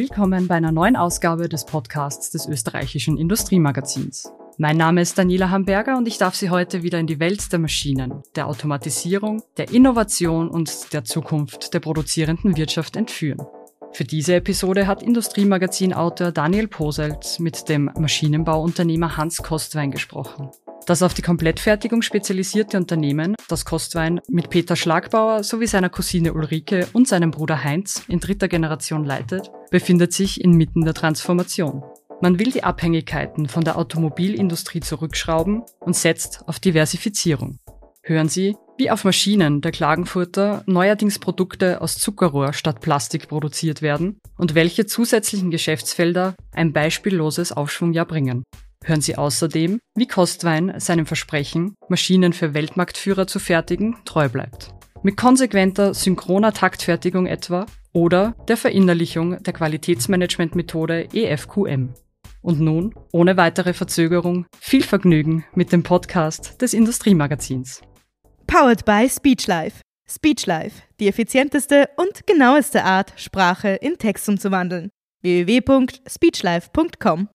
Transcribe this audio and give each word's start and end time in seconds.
Willkommen 0.00 0.48
bei 0.48 0.54
einer 0.54 0.72
neuen 0.72 0.96
Ausgabe 0.96 1.46
des 1.46 1.66
Podcasts 1.66 2.30
des 2.30 2.48
österreichischen 2.48 3.18
Industriemagazins. 3.18 4.32
Mein 4.56 4.78
Name 4.78 5.02
ist 5.02 5.18
Daniela 5.18 5.50
Hamburger 5.50 5.98
und 5.98 6.08
ich 6.08 6.16
darf 6.16 6.34
Sie 6.34 6.48
heute 6.48 6.82
wieder 6.82 6.98
in 6.98 7.06
die 7.06 7.20
Welt 7.20 7.52
der 7.52 7.58
Maschinen, 7.58 8.22
der 8.34 8.46
Automatisierung, 8.46 9.42
der 9.58 9.70
Innovation 9.70 10.48
und 10.48 10.94
der 10.94 11.04
Zukunft 11.04 11.74
der 11.74 11.80
produzierenden 11.80 12.56
Wirtschaft 12.56 12.96
entführen. 12.96 13.46
Für 13.92 14.04
diese 14.04 14.36
Episode 14.36 14.86
hat 14.86 15.02
Industriemagazin-Autor 15.02 16.32
Daniel 16.32 16.68
Poselt 16.68 17.38
mit 17.38 17.68
dem 17.68 17.90
Maschinenbauunternehmer 17.94 19.18
Hans 19.18 19.42
Kostwein 19.42 19.90
gesprochen. 19.90 20.48
Das 20.86 21.02
auf 21.02 21.14
die 21.14 21.22
Komplettfertigung 21.22 22.02
spezialisierte 22.02 22.76
Unternehmen, 22.76 23.36
das 23.48 23.64
Kostwein 23.64 24.20
mit 24.28 24.50
Peter 24.50 24.76
Schlagbauer 24.76 25.44
sowie 25.44 25.66
seiner 25.66 25.88
Cousine 25.90 26.32
Ulrike 26.32 26.88
und 26.92 27.06
seinem 27.06 27.30
Bruder 27.30 27.62
Heinz 27.62 28.02
in 28.08 28.20
dritter 28.20 28.48
Generation 28.48 29.04
leitet, 29.04 29.50
befindet 29.70 30.12
sich 30.12 30.40
inmitten 30.42 30.84
der 30.84 30.94
Transformation. 30.94 31.84
Man 32.22 32.38
will 32.38 32.50
die 32.50 32.64
Abhängigkeiten 32.64 33.48
von 33.48 33.64
der 33.64 33.78
Automobilindustrie 33.78 34.80
zurückschrauben 34.80 35.62
und 35.80 35.96
setzt 35.96 36.46
auf 36.46 36.58
Diversifizierung. 36.58 37.58
Hören 38.02 38.28
Sie, 38.28 38.56
wie 38.76 38.90
auf 38.90 39.04
Maschinen 39.04 39.60
der 39.60 39.72
Klagenfurter 39.72 40.62
neuerdings 40.66 41.18
Produkte 41.18 41.80
aus 41.80 41.98
Zuckerrohr 41.98 42.52
statt 42.52 42.80
Plastik 42.80 43.28
produziert 43.28 43.82
werden 43.82 44.18
und 44.36 44.54
welche 44.54 44.86
zusätzlichen 44.86 45.50
Geschäftsfelder 45.50 46.34
ein 46.52 46.72
beispielloses 46.72 47.52
Aufschwungjahr 47.52 48.06
bringen. 48.06 48.42
Hören 48.84 49.00
Sie 49.00 49.16
außerdem, 49.16 49.78
wie 49.94 50.06
Kostwein 50.06 50.74
seinem 50.78 51.06
Versprechen, 51.06 51.74
Maschinen 51.88 52.32
für 52.32 52.54
Weltmarktführer 52.54 53.26
zu 53.26 53.38
fertigen, 53.38 53.96
treu 54.04 54.28
bleibt. 54.28 54.74
Mit 55.02 55.16
konsequenter 55.16 55.94
synchroner 55.94 56.52
Taktfertigung 56.52 57.26
etwa 57.26 57.66
oder 57.92 58.34
der 58.48 58.56
Verinnerlichung 58.56 59.42
der 59.42 59.52
Qualitätsmanagementmethode 59.52 61.08
EFQM. 61.12 61.94
Und 62.42 62.60
nun, 62.60 62.94
ohne 63.12 63.36
weitere 63.36 63.74
Verzögerung, 63.74 64.46
viel 64.58 64.82
Vergnügen 64.82 65.44
mit 65.54 65.72
dem 65.72 65.82
Podcast 65.82 66.60
des 66.62 66.72
Industriemagazins. 66.72 67.82
Powered 68.46 68.84
by 68.84 69.08
Speechlife. 69.08 69.82
Speechlife, 70.08 70.82
die 70.98 71.08
effizienteste 71.08 71.88
und 71.96 72.26
genaueste 72.26 72.84
Art, 72.84 73.12
Sprache 73.16 73.68
in 73.68 73.98
Text 73.98 74.28
umzuwandeln. 74.28 74.90
www.speechlife.com 75.22 77.28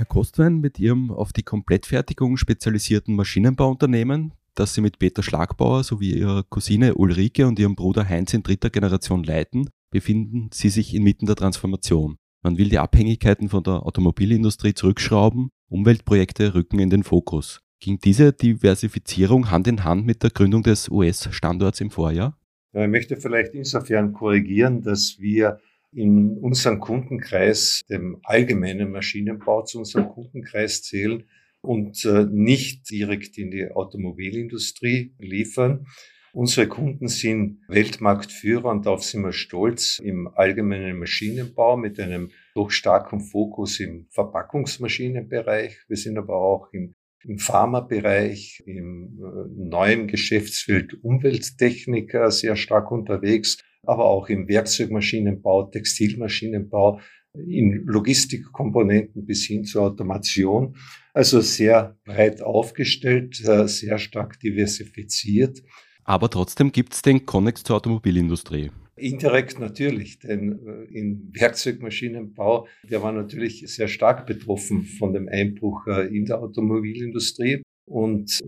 Herr 0.00 0.06
Kostwein, 0.06 0.60
mit 0.60 0.78
Ihrem 0.78 1.10
auf 1.10 1.34
die 1.34 1.42
Komplettfertigung 1.42 2.38
spezialisierten 2.38 3.14
Maschinenbauunternehmen, 3.16 4.32
das 4.54 4.72
Sie 4.72 4.80
mit 4.80 4.98
Peter 4.98 5.22
Schlagbauer 5.22 5.84
sowie 5.84 6.14
Ihrer 6.14 6.42
Cousine 6.42 6.94
Ulrike 6.94 7.46
und 7.46 7.58
Ihrem 7.58 7.74
Bruder 7.74 8.08
Heinz 8.08 8.32
in 8.32 8.42
dritter 8.42 8.70
Generation 8.70 9.24
leiten, 9.24 9.68
befinden 9.90 10.48
Sie 10.54 10.70
sich 10.70 10.94
inmitten 10.94 11.26
der 11.26 11.36
Transformation. 11.36 12.16
Man 12.42 12.56
will 12.56 12.70
die 12.70 12.78
Abhängigkeiten 12.78 13.50
von 13.50 13.62
der 13.62 13.84
Automobilindustrie 13.84 14.72
zurückschrauben, 14.72 15.50
Umweltprojekte 15.68 16.54
rücken 16.54 16.78
in 16.78 16.88
den 16.88 17.02
Fokus. 17.02 17.60
Ging 17.78 17.98
diese 17.98 18.32
Diversifizierung 18.32 19.50
Hand 19.50 19.66
in 19.68 19.84
Hand 19.84 20.06
mit 20.06 20.22
der 20.22 20.30
Gründung 20.30 20.62
des 20.62 20.88
US-Standorts 20.88 21.82
im 21.82 21.90
Vorjahr? 21.90 22.38
Ich 22.72 22.88
möchte 22.88 23.18
vielleicht 23.18 23.52
insofern 23.52 24.14
korrigieren, 24.14 24.80
dass 24.80 25.18
wir 25.18 25.58
in 25.92 26.38
unserem 26.38 26.80
Kundenkreis, 26.80 27.82
dem 27.88 28.18
allgemeinen 28.22 28.92
Maschinenbau 28.92 29.62
zu 29.62 29.78
unserem 29.78 30.08
Kundenkreis 30.08 30.82
zählen 30.82 31.24
und 31.60 32.04
äh, 32.04 32.26
nicht 32.30 32.90
direkt 32.90 33.38
in 33.38 33.50
die 33.50 33.70
Automobilindustrie 33.70 35.14
liefern. 35.18 35.86
Unsere 36.32 36.68
Kunden 36.68 37.08
sind 37.08 37.58
Weltmarktführer 37.66 38.70
und 38.70 38.86
darauf 38.86 39.02
sind 39.02 39.22
wir 39.22 39.32
stolz 39.32 39.98
im 39.98 40.28
allgemeinen 40.28 40.96
Maschinenbau 40.96 41.76
mit 41.76 41.98
einem 41.98 42.30
doch 42.54 42.70
starken 42.70 43.20
Fokus 43.20 43.80
im 43.80 44.06
Verpackungsmaschinenbereich. 44.10 45.76
Wir 45.88 45.96
sind 45.96 46.18
aber 46.18 46.36
auch 46.36 46.68
im, 46.72 46.94
im 47.24 47.38
Pharmabereich, 47.38 48.62
im 48.64 49.18
äh, 49.18 49.68
neuen 49.68 50.06
Geschäftsfeld 50.06 51.02
Umwelttechniker 51.02 52.30
sehr 52.30 52.54
stark 52.54 52.92
unterwegs 52.92 53.58
aber 53.86 54.04
auch 54.04 54.28
im 54.28 54.48
Werkzeugmaschinenbau, 54.48 55.70
Textilmaschinenbau, 55.70 57.00
in 57.32 57.84
Logistikkomponenten 57.86 59.24
bis 59.24 59.46
hin 59.46 59.64
zur 59.64 59.82
Automation. 59.82 60.76
Also 61.14 61.40
sehr 61.40 61.96
breit 62.04 62.42
aufgestellt, 62.42 63.40
äh, 63.46 63.68
sehr 63.68 63.98
stark 63.98 64.40
diversifiziert. 64.40 65.62
Aber 66.04 66.28
trotzdem 66.28 66.72
gibt 66.72 66.94
es 66.94 67.02
den 67.02 67.24
Connex 67.26 67.62
zur 67.62 67.76
Automobilindustrie. 67.76 68.70
Indirekt 68.96 69.58
natürlich, 69.58 70.18
denn 70.18 70.58
äh, 70.66 70.98
im 70.98 71.30
Werkzeugmaschinenbau, 71.32 72.66
der 72.82 73.02
war 73.02 73.12
natürlich 73.12 73.64
sehr 73.66 73.88
stark 73.88 74.26
betroffen 74.26 74.84
von 74.84 75.12
dem 75.12 75.28
Einbruch 75.28 75.86
äh, 75.86 76.14
in 76.14 76.26
der 76.26 76.40
Automobilindustrie. 76.40 77.62
Und 77.90 78.40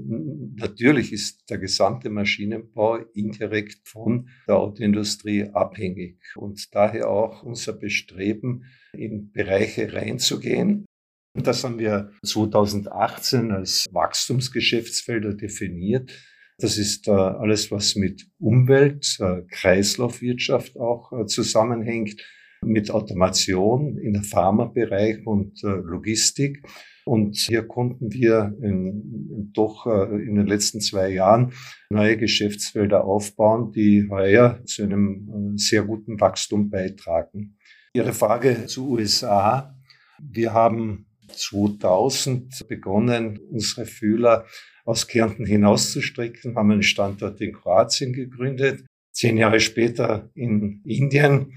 natürlich 0.55 1.13
ist 1.13 1.51
der 1.51 1.59
gesamte 1.59 2.11
Maschinenbau 2.11 2.99
indirekt 3.13 3.89
von 3.89 4.29
der 4.47 4.57
Autoindustrie 4.57 5.51
abhängig 5.53 6.21
und 6.37 6.73
daher 6.73 7.11
auch 7.11 7.43
unser 7.43 7.73
Bestreben, 7.73 8.67
in 8.93 9.33
Bereiche 9.33 9.93
reinzugehen. 9.93 10.87
Das 11.35 11.65
haben 11.65 11.81
wir 11.81 12.13
2018 12.25 13.51
als 13.51 13.89
Wachstumsgeschäftsfelder 13.91 15.35
definiert. 15.35 16.13
Das 16.59 16.79
ist 16.79 17.09
äh, 17.09 17.11
alles, 17.11 17.73
was 17.73 17.97
mit 17.97 18.29
Umwelt, 18.39 19.17
äh, 19.19 19.43
Kreislaufwirtschaft 19.51 20.79
auch 20.79 21.11
äh, 21.13 21.27
zusammenhängt, 21.27 22.23
mit 22.65 22.93
Automation 22.93 23.99
in 23.99 24.13
der 24.13 24.23
Pharmabereich 24.23 25.27
und 25.27 25.61
Logistik. 25.63 26.63
Und 27.05 27.37
hier 27.37 27.67
konnten 27.67 28.13
wir 28.13 28.55
in, 28.63 29.51
doch 29.53 29.87
äh, 29.87 30.23
in 30.23 30.37
den 30.37 30.47
letzten 30.47 30.81
zwei 30.81 31.09
Jahren 31.11 31.53
neue 31.91 32.17
Geschäftsfelder 32.17 33.05
aufbauen, 33.05 33.73
die 33.73 34.09
heuer 34.09 34.61
zu 34.65 34.85
einem 34.85 35.55
äh, 35.55 35.59
sehr 35.59 35.83
guten 35.83 36.21
Wachstum 36.21 36.71
beitragen. 36.71 37.57
Ihre 37.95 38.13
Frage 38.13 38.67
zu 38.67 38.89
USA. 38.91 39.77
Wir 40.21 40.53
haben 40.53 41.07
2000 41.29 42.69
begonnen, 42.69 43.39
unsere 43.51 43.87
Fühler 43.87 44.47
aus 44.85 45.09
Kärnten 45.09 45.45
hinauszustrecken, 45.45 46.57
haben 46.57 46.71
einen 46.71 46.83
Standort 46.83 47.41
in 47.41 47.53
Kroatien 47.53 48.13
gegründet, 48.13 48.85
zehn 49.13 49.37
Jahre 49.37 49.61
später 49.61 50.31
in 50.35 50.83
Indien 50.85 51.53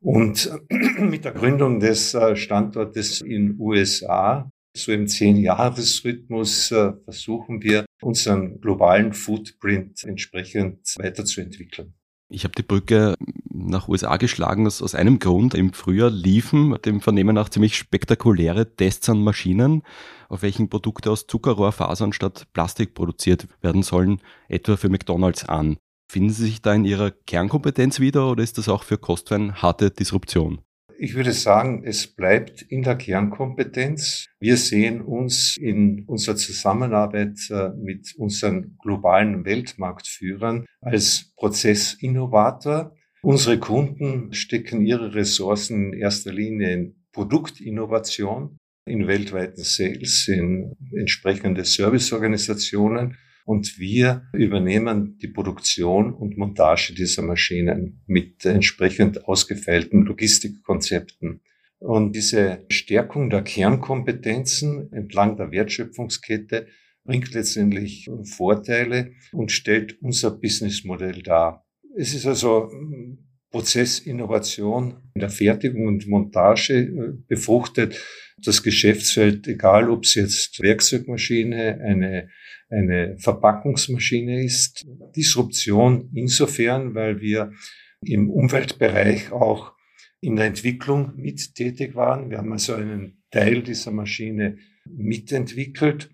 und 0.00 0.50
mit 0.98 1.24
der 1.24 1.32
Gründung 1.32 1.80
des 1.80 2.14
äh, 2.14 2.36
Standortes 2.36 3.20
in 3.20 3.56
USA 3.58 4.50
so 4.74 4.92
im 4.92 5.08
Zehn-Jahres-Rhythmus 5.08 6.70
äh, 6.70 6.92
versuchen 7.04 7.62
wir, 7.62 7.84
unseren 8.00 8.60
globalen 8.60 9.12
Footprint 9.12 10.04
entsprechend 10.04 10.94
weiterzuentwickeln. 10.98 11.94
Ich 12.32 12.44
habe 12.44 12.54
die 12.56 12.62
Brücke 12.62 13.16
nach 13.52 13.88
USA 13.88 14.16
geschlagen 14.16 14.66
aus, 14.66 14.80
aus 14.80 14.94
einem 14.94 15.18
Grund. 15.18 15.54
Im 15.54 15.72
Frühjahr 15.72 16.10
liefen 16.10 16.76
dem 16.84 17.00
Vernehmen 17.00 17.34
nach 17.34 17.48
ziemlich 17.48 17.76
spektakuläre 17.76 18.76
Tests 18.76 19.08
an 19.08 19.22
Maschinen, 19.22 19.82
auf 20.28 20.42
welchen 20.42 20.68
Produkte 20.68 21.10
aus 21.10 21.26
Zuckerrohrfasern 21.26 22.12
statt 22.12 22.46
Plastik 22.52 22.94
produziert 22.94 23.48
werden 23.62 23.82
sollen, 23.82 24.20
etwa 24.48 24.76
für 24.76 24.88
McDonalds 24.88 25.44
an. 25.44 25.76
Finden 26.08 26.30
Sie 26.30 26.44
sich 26.44 26.62
da 26.62 26.72
in 26.72 26.84
Ihrer 26.84 27.10
Kernkompetenz 27.10 27.98
wieder 27.98 28.30
oder 28.30 28.44
ist 28.44 28.58
das 28.58 28.68
auch 28.68 28.84
für 28.84 28.98
Kostwein 28.98 29.60
harte 29.60 29.90
Disruption? 29.90 30.60
Ich 31.02 31.14
würde 31.14 31.32
sagen, 31.32 31.82
es 31.82 32.08
bleibt 32.08 32.60
in 32.60 32.82
der 32.82 32.94
Kernkompetenz. 32.94 34.26
Wir 34.38 34.58
sehen 34.58 35.00
uns 35.00 35.56
in 35.56 36.04
unserer 36.04 36.36
Zusammenarbeit 36.36 37.38
äh, 37.48 37.70
mit 37.70 38.14
unseren 38.18 38.76
globalen 38.82 39.46
Weltmarktführern 39.46 40.66
als 40.82 41.32
Prozessinnovator. 41.36 42.94
Unsere 43.22 43.58
Kunden 43.58 44.34
stecken 44.34 44.84
ihre 44.84 45.14
Ressourcen 45.14 45.94
in 45.94 46.00
erster 46.00 46.34
Linie 46.34 46.74
in 46.74 46.94
Produktinnovation, 47.12 48.58
in 48.84 49.06
weltweiten 49.06 49.64
Sales, 49.64 50.28
in 50.28 50.76
entsprechende 50.94 51.64
Serviceorganisationen 51.64 53.16
und 53.50 53.80
wir 53.80 54.28
übernehmen 54.32 55.18
die 55.18 55.26
Produktion 55.26 56.14
und 56.14 56.38
Montage 56.38 56.94
dieser 56.94 57.22
Maschinen 57.22 58.00
mit 58.06 58.44
entsprechend 58.44 59.26
ausgefeilten 59.26 60.04
Logistikkonzepten. 60.06 61.40
Und 61.80 62.14
diese 62.14 62.64
Stärkung 62.68 63.28
der 63.28 63.42
Kernkompetenzen 63.42 64.92
entlang 64.92 65.36
der 65.36 65.50
Wertschöpfungskette 65.50 66.68
bringt 67.02 67.34
letztendlich 67.34 68.08
Vorteile 68.22 69.14
und 69.32 69.50
stellt 69.50 70.00
unser 70.00 70.30
Businessmodell 70.30 71.20
dar. 71.20 71.66
Es 71.96 72.14
ist 72.14 72.26
also 72.26 72.70
Prozessinnovation 73.50 74.96
in 75.14 75.22
der 75.22 75.30
Fertigung 75.30 75.88
und 75.88 76.06
Montage 76.06 76.74
äh, 76.74 77.12
befruchtet. 77.26 78.00
Das 78.38 78.62
Geschäftsfeld, 78.62 79.48
egal 79.48 79.90
ob 79.90 80.04
es 80.04 80.14
jetzt 80.14 80.62
Werkzeugmaschine, 80.62 81.80
eine, 81.84 82.30
eine 82.70 83.16
Verpackungsmaschine 83.18 84.44
ist, 84.44 84.86
Disruption 85.16 86.10
insofern, 86.14 86.94
weil 86.94 87.20
wir 87.20 87.52
im 88.04 88.30
Umweltbereich 88.30 89.32
auch 89.32 89.72
in 90.20 90.36
der 90.36 90.46
Entwicklung 90.46 91.12
mit 91.16 91.54
tätig 91.54 91.94
waren. 91.94 92.30
Wir 92.30 92.38
haben 92.38 92.52
also 92.52 92.74
einen 92.74 93.22
Teil 93.30 93.62
dieser 93.62 93.90
Maschine 93.90 94.58
mitentwickelt. 94.86 96.10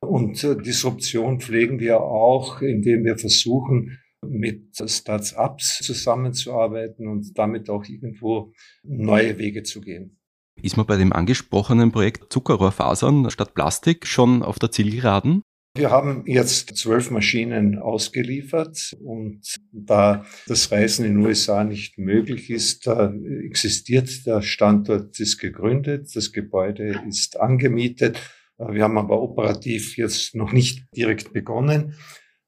Und 0.00 0.42
äh, 0.44 0.56
Disruption 0.56 1.40
pflegen 1.40 1.78
wir 1.78 2.00
auch, 2.00 2.62
indem 2.62 3.04
wir 3.04 3.18
versuchen, 3.18 3.98
mit 4.26 4.76
Start-ups 4.76 5.78
zusammenzuarbeiten 5.82 7.06
und 7.06 7.38
damit 7.38 7.70
auch 7.70 7.84
irgendwo 7.84 8.52
neue 8.82 9.38
Wege 9.38 9.62
zu 9.62 9.80
gehen. 9.80 10.18
Ist 10.62 10.76
man 10.76 10.86
bei 10.86 10.96
dem 10.96 11.12
angesprochenen 11.12 11.90
Projekt 11.90 12.32
Zuckerrohrfasern 12.32 13.30
statt 13.30 13.54
Plastik 13.54 14.06
schon 14.06 14.42
auf 14.42 14.58
der 14.58 14.70
Zielgeraden? 14.70 15.42
Wir 15.76 15.90
haben 15.90 16.24
jetzt 16.26 16.76
zwölf 16.76 17.12
Maschinen 17.12 17.78
ausgeliefert 17.78 18.96
und 19.00 19.40
da 19.72 20.26
das 20.48 20.72
Reisen 20.72 21.04
in 21.04 21.14
den 21.14 21.26
USA 21.26 21.62
nicht 21.62 21.96
möglich 21.96 22.50
ist, 22.50 22.88
existiert 22.88 24.26
der 24.26 24.42
Standort, 24.42 25.20
ist 25.20 25.38
gegründet, 25.38 26.10
das 26.14 26.32
Gebäude 26.32 27.00
ist 27.08 27.38
angemietet. 27.38 28.20
Wir 28.58 28.82
haben 28.82 28.98
aber 28.98 29.22
operativ 29.22 29.96
jetzt 29.96 30.34
noch 30.34 30.52
nicht 30.52 30.84
direkt 30.94 31.32
begonnen. 31.32 31.94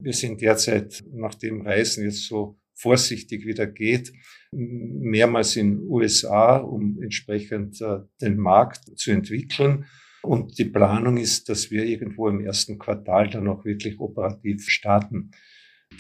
Wir 0.01 0.13
sind 0.15 0.41
derzeit, 0.41 1.05
nachdem 1.13 1.63
Reisen 1.63 2.05
jetzt 2.05 2.27
so 2.27 2.59
vorsichtig 2.75 3.47
wieder 3.47 3.69
geht, 3.69 4.13
mehrmals 4.51 5.55
in 5.55 5.79
USA, 5.79 6.57
um 6.57 7.01
entsprechend 7.01 7.81
äh, 7.81 8.01
den 8.21 8.37
Markt 8.37 8.99
zu 8.99 9.13
entwickeln. 9.13 9.87
Und 10.23 10.59
die 10.59 10.67
Planung 10.67 11.17
ist, 11.17 11.49
dass 11.49 11.71
wir 11.71 11.85
irgendwo 11.85 12.29
im 12.29 12.41
ersten 12.41 12.79
Quartal 12.79 13.29
dann 13.29 13.49
auch 13.49 13.65
wirklich 13.65 13.99
operativ 13.99 14.69
starten. 14.69 15.33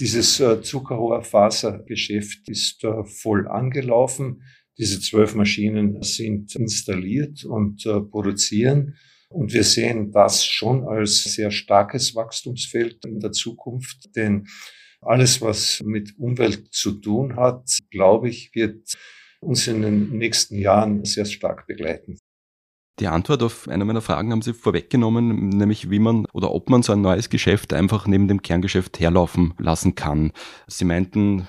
Dieses 0.00 0.40
äh, 0.40 0.62
Zuckerrohrfasergeschäft 0.62 2.48
ist 2.48 2.84
äh, 2.84 3.04
voll 3.04 3.48
angelaufen. 3.48 4.42
Diese 4.78 5.00
zwölf 5.00 5.34
Maschinen 5.34 6.00
sind 6.02 6.54
installiert 6.56 7.44
und 7.44 7.82
produzieren. 8.10 8.96
Und 9.28 9.52
wir 9.52 9.64
sehen 9.64 10.12
das 10.12 10.44
schon 10.44 10.86
als 10.86 11.24
sehr 11.24 11.50
starkes 11.50 12.14
Wachstumsfeld 12.14 13.04
in 13.04 13.20
der 13.20 13.32
Zukunft, 13.32 14.14
denn 14.16 14.46
alles, 15.00 15.40
was 15.40 15.80
mit 15.84 16.16
Umwelt 16.18 16.72
zu 16.72 16.92
tun 16.92 17.36
hat, 17.36 17.66
glaube 17.90 18.28
ich, 18.28 18.54
wird 18.54 18.94
uns 19.40 19.66
in 19.66 19.82
den 19.82 20.16
nächsten 20.16 20.58
Jahren 20.58 21.04
sehr 21.04 21.24
stark 21.24 21.66
begleiten. 21.66 22.18
Die 23.02 23.08
Antwort 23.08 23.42
auf 23.42 23.66
eine 23.66 23.84
meiner 23.84 24.00
Fragen 24.00 24.30
haben 24.30 24.42
Sie 24.42 24.52
vorweggenommen, 24.52 25.48
nämlich 25.48 25.90
wie 25.90 25.98
man 25.98 26.24
oder 26.32 26.52
ob 26.52 26.70
man 26.70 26.84
so 26.84 26.92
ein 26.92 27.00
neues 27.00 27.30
Geschäft 27.30 27.72
einfach 27.72 28.06
neben 28.06 28.28
dem 28.28 28.42
Kerngeschäft 28.42 29.00
herlaufen 29.00 29.54
lassen 29.58 29.96
kann. 29.96 30.30
Sie 30.68 30.84
meinten, 30.84 31.48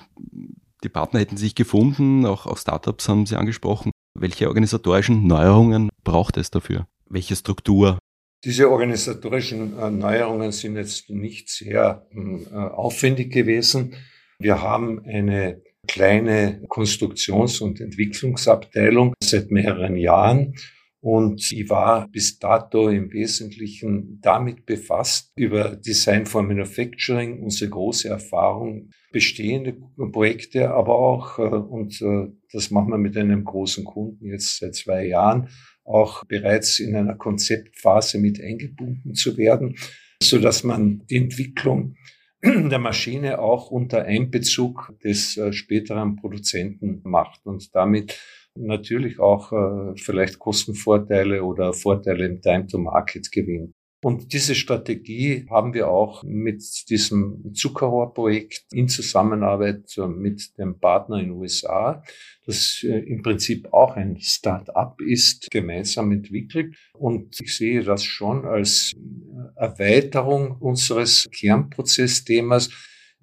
die 0.82 0.88
Partner 0.88 1.20
hätten 1.20 1.36
sich 1.36 1.54
gefunden, 1.54 2.26
auch, 2.26 2.46
auch 2.46 2.58
Startups 2.58 3.08
haben 3.08 3.24
Sie 3.24 3.36
angesprochen. 3.36 3.92
Welche 4.18 4.48
organisatorischen 4.48 5.28
Neuerungen 5.28 5.90
braucht 6.02 6.38
es 6.38 6.50
dafür? 6.50 6.88
Welche 7.08 7.36
Struktur? 7.36 8.00
Diese 8.44 8.68
organisatorischen 8.68 9.78
äh, 9.78 9.92
Neuerungen 9.92 10.50
sind 10.50 10.74
jetzt 10.74 11.08
nicht 11.08 11.50
sehr 11.50 12.04
hm, 12.10 12.48
äh, 12.50 12.56
aufwendig 12.56 13.32
gewesen. 13.32 13.94
Wir 14.40 14.60
haben 14.60 15.04
eine 15.04 15.62
kleine 15.86 16.64
Konstruktions- 16.66 17.60
und 17.60 17.80
Entwicklungsabteilung 17.80 19.14
seit 19.22 19.52
mehreren 19.52 19.94
Jahren. 19.94 20.56
Und 21.04 21.50
die 21.50 21.68
war 21.68 22.08
bis 22.08 22.38
dato 22.38 22.88
im 22.88 23.12
Wesentlichen 23.12 24.20
damit 24.22 24.64
befasst, 24.64 25.30
über 25.36 25.76
Design 25.76 26.24
for 26.24 26.42
Manufacturing, 26.42 27.42
unsere 27.42 27.68
große 27.68 28.08
Erfahrung, 28.08 28.88
bestehende 29.12 29.76
Projekte, 30.12 30.70
aber 30.70 30.98
auch, 30.98 31.38
äh, 31.38 31.42
und 31.42 32.02
das 32.50 32.70
machen 32.70 32.88
wir 32.88 32.96
mit 32.96 33.18
einem 33.18 33.44
großen 33.44 33.84
Kunden 33.84 34.30
jetzt 34.30 34.58
seit 34.58 34.76
zwei 34.76 35.06
Jahren, 35.06 35.50
auch 35.84 36.24
bereits 36.24 36.78
in 36.78 36.96
einer 36.96 37.16
Konzeptphase 37.16 38.18
mit 38.18 38.40
eingebunden 38.40 39.12
zu 39.12 39.36
werden, 39.36 39.76
so 40.22 40.38
dass 40.38 40.64
man 40.64 41.04
die 41.10 41.18
Entwicklung 41.18 41.96
der 42.42 42.78
Maschine 42.78 43.40
auch 43.40 43.70
unter 43.70 44.06
Einbezug 44.06 44.94
des 45.04 45.36
äh, 45.36 45.52
späteren 45.52 46.16
Produzenten 46.16 47.02
macht. 47.04 47.44
Und 47.44 47.74
damit 47.74 48.18
natürlich 48.56 49.18
auch 49.18 49.52
äh, 49.52 49.96
vielleicht 49.96 50.38
Kostenvorteile 50.38 51.42
oder 51.42 51.72
Vorteile 51.72 52.26
im 52.26 52.40
Time 52.40 52.66
to 52.66 52.78
Market 52.78 53.30
gewinnt. 53.32 53.74
Und 54.04 54.34
diese 54.34 54.54
Strategie 54.54 55.46
haben 55.48 55.72
wir 55.72 55.88
auch 55.88 56.22
mit 56.24 56.62
diesem 56.90 57.54
Zuckerrohrprojekt 57.54 58.66
in 58.70 58.86
Zusammenarbeit 58.86 59.96
mit 60.08 60.58
dem 60.58 60.78
Partner 60.78 61.20
in 61.20 61.28
den 61.28 61.38
USA, 61.38 62.02
das 62.44 62.82
äh, 62.82 62.98
im 62.98 63.22
Prinzip 63.22 63.72
auch 63.72 63.96
ein 63.96 64.20
Start-up 64.20 65.00
ist, 65.00 65.50
gemeinsam 65.50 66.12
entwickelt. 66.12 66.76
Und 66.92 67.40
ich 67.40 67.56
sehe 67.56 67.82
das 67.82 68.04
schon 68.04 68.44
als 68.44 68.92
Erweiterung 69.56 70.58
unseres 70.60 71.26
Kernprozessthemas, 71.32 72.68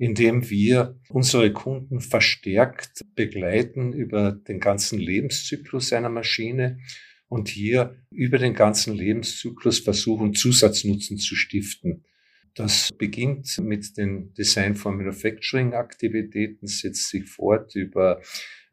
indem 0.02 0.50
wir 0.50 1.00
unsere 1.10 1.54
Kunden 1.54 2.02
verstärkt 2.02 3.06
begleiten 3.14 3.94
über 3.94 4.32
den 4.32 4.60
ganzen 4.60 4.98
Lebenszyklus 4.98 5.94
einer 5.94 6.10
Maschine 6.10 6.80
und 7.28 7.50
hier 7.50 8.04
über 8.10 8.40
den 8.40 8.56
ganzen 8.56 8.96
Lebenszyklus 8.96 9.78
versuchen, 9.78 10.34
Zusatznutzen 10.34 11.20
zu 11.20 11.36
stiften. 11.36 12.04
Das 12.56 12.92
beginnt 12.98 13.58
mit 13.60 13.98
den 13.98 14.34
Design 14.34 14.76
for 14.76 14.92
Manufacturing 14.92 15.74
Aktivitäten, 15.74 16.68
setzt 16.68 17.10
sich 17.10 17.30
fort 17.30 17.76
über 17.76 18.22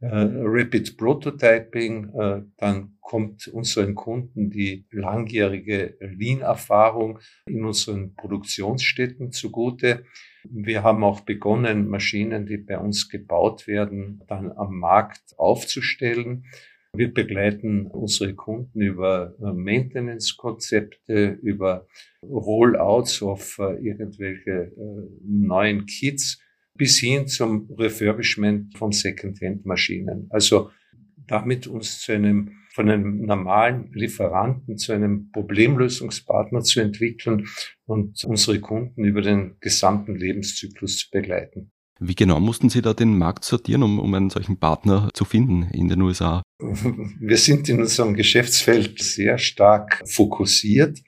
äh, 0.01 0.07
Rapid 0.11 0.97
Prototyping, 0.97 2.15
äh, 2.15 2.43
dann 2.57 2.99
kommt 3.01 3.49
unseren 3.49 3.95
Kunden 3.95 4.51
die 4.51 4.87
langjährige 4.91 5.97
Lean-Erfahrung 6.01 7.21
in 7.47 7.65
unseren 7.65 8.15
Produktionsstätten 8.15 9.33
zugute. 9.33 10.05
Wir 10.45 10.83
haben 10.83 11.03
auch 11.05 11.21
begonnen, 11.21 11.89
Maschinen, 11.89 12.47
die 12.47 12.59
bei 12.59 12.79
uns 12.79 13.09
gebaut 13.09 13.67
werden, 13.67 14.23
dann 14.29 14.53
am 14.53 14.79
Markt 14.79 15.35
aufzustellen. 15.37 16.45
Wir 16.95 17.13
begleiten 17.13 17.87
unsere 17.87 18.35
Kunden 18.35 18.81
über 18.81 19.35
äh, 19.41 19.53
Maintenance-Konzepte, 19.53 21.39
über 21.43 21.87
Rollouts 22.23 23.23
auf 23.23 23.59
äh, 23.59 23.75
irgendwelche 23.85 24.51
äh, 24.51 25.09
neuen 25.23 25.87
Kits 25.87 26.41
bis 26.75 26.99
hin 26.99 27.27
zum 27.27 27.71
Refurbishment 27.77 28.77
von 28.79 28.93
Second-Hand-Maschinen. 28.93 30.29
Also 30.31 30.71
damit 31.27 31.67
uns 31.67 32.01
zu 32.01 32.13
einem, 32.13 32.53
von 32.73 32.89
einem 32.89 33.21
normalen 33.23 33.93
Lieferanten 33.93 34.79
zu 34.79 34.93
einem 34.93 35.31
Problemlösungspartner 35.31 36.63
zu 36.63 36.81
entwickeln 36.81 37.47
und 37.85 38.25
unsere 38.25 38.61
Kunden 38.61 39.05
über 39.05 39.21
den 39.21 39.57
gesamten 39.61 40.17
Lebenszyklus 40.17 40.99
zu 40.99 41.11
begleiten. 41.11 41.71
Wie 42.01 42.15
genau 42.15 42.39
mussten 42.39 42.71
Sie 42.71 42.81
da 42.81 42.95
den 42.95 43.19
Markt 43.19 43.45
sortieren, 43.45 43.83
um, 43.83 43.99
um 43.99 44.15
einen 44.15 44.31
solchen 44.31 44.59
Partner 44.59 45.09
zu 45.15 45.25
finden 45.25 45.65
in 45.73 45.89
den 45.89 46.01
USA? 46.03 46.43
Wir 46.59 47.37
sind 47.37 47.69
in 47.69 47.81
unserem 47.81 48.15
Geschäftsfeld 48.15 49.03
sehr 49.03 49.39
stark 49.39 50.03
fokussiert. 50.09 51.01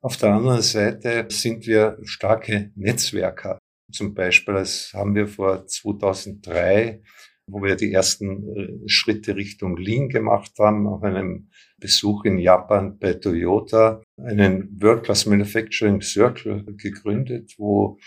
Auf 0.00 0.16
der 0.16 0.32
anderen 0.32 0.62
Seite 0.62 1.26
sind 1.28 1.66
wir 1.66 1.98
starke 2.04 2.72
Netzwerker. 2.74 3.58
Zum 3.92 4.14
Beispiel 4.14 4.64
haben 4.94 5.14
wir 5.14 5.26
vor 5.26 5.66
2003, 5.66 7.02
wo 7.50 7.62
wir 7.62 7.76
die 7.76 7.92
ersten 7.92 8.56
äh, 8.56 8.88
Schritte 8.88 9.36
Richtung 9.36 9.76
Lean 9.76 10.08
gemacht 10.08 10.52
haben, 10.58 10.86
auf 10.86 11.02
einem 11.02 11.48
Besuch 11.78 12.24
in 12.24 12.38
Japan 12.38 12.98
bei 12.98 13.14
Toyota, 13.14 14.02
einen 14.16 14.80
World 14.80 15.04
Class 15.04 15.26
Manufacturing 15.26 16.02
Circle 16.02 16.64
gegründet, 16.76 17.54
wo 17.58 17.98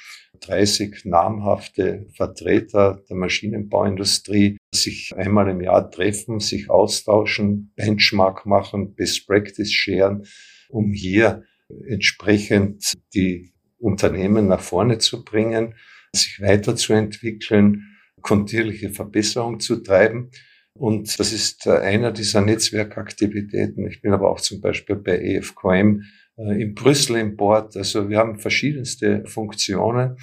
30 0.42 1.06
namhafte 1.06 2.08
Vertreter 2.16 3.02
der 3.10 3.16
Maschinenbauindustrie 3.18 4.58
sich 4.74 5.14
einmal 5.16 5.50
im 5.50 5.62
Jahr 5.62 5.90
treffen, 5.90 6.40
sich 6.40 6.70
austauschen, 6.70 7.72
Benchmark 7.76 8.46
machen, 8.46 8.94
Best 8.96 9.28
Practice 9.28 9.72
scheren, 9.72 10.24
um 10.70 10.92
hier 10.92 11.44
entsprechend 11.88 12.94
die 13.14 13.54
Unternehmen 13.78 14.48
nach 14.48 14.62
vorne 14.62 14.98
zu 14.98 15.24
bringen, 15.24 15.76
sich 16.14 16.40
weiterzuentwickeln, 16.42 17.93
kontinuierliche 18.24 18.90
Verbesserung 18.90 19.60
zu 19.60 19.84
treiben. 19.84 20.32
Und 20.74 21.20
das 21.20 21.32
ist 21.32 21.68
einer 21.68 22.12
dieser 22.12 22.42
Netzwerkaktivitäten. 22.42 23.86
Ich 23.88 24.02
bin 24.02 24.12
aber 24.12 24.32
auch 24.32 24.42
zum 24.42 24.60
Beispiel 24.60 24.96
bei 24.96 25.20
EFQM 25.20 26.02
äh, 26.38 26.62
in 26.62 26.74
Brüssel 26.74 27.18
im 27.18 27.36
Board. 27.36 27.78
Also 27.78 28.10
wir 28.10 28.18
haben 28.18 28.40
verschiedenste 28.40 29.24
Funktionen 29.28 30.18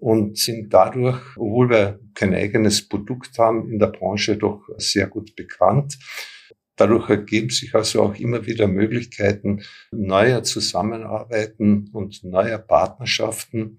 und 0.00 0.36
sind 0.36 0.74
dadurch, 0.74 1.20
obwohl 1.36 1.70
wir 1.70 2.00
kein 2.14 2.34
eigenes 2.34 2.86
Produkt 2.86 3.38
haben, 3.38 3.70
in 3.70 3.78
der 3.78 3.86
Branche 3.86 4.36
doch 4.36 4.68
sehr 4.76 5.06
gut 5.06 5.34
bekannt. 5.36 5.98
Dadurch 6.76 7.08
ergeben 7.08 7.50
sich 7.50 7.74
also 7.74 8.02
auch 8.02 8.16
immer 8.16 8.46
wieder 8.46 8.66
Möglichkeiten 8.66 9.62
neuer 9.92 10.42
Zusammenarbeiten 10.42 11.88
und 11.92 12.24
neuer 12.24 12.58
Partnerschaften. 12.58 13.78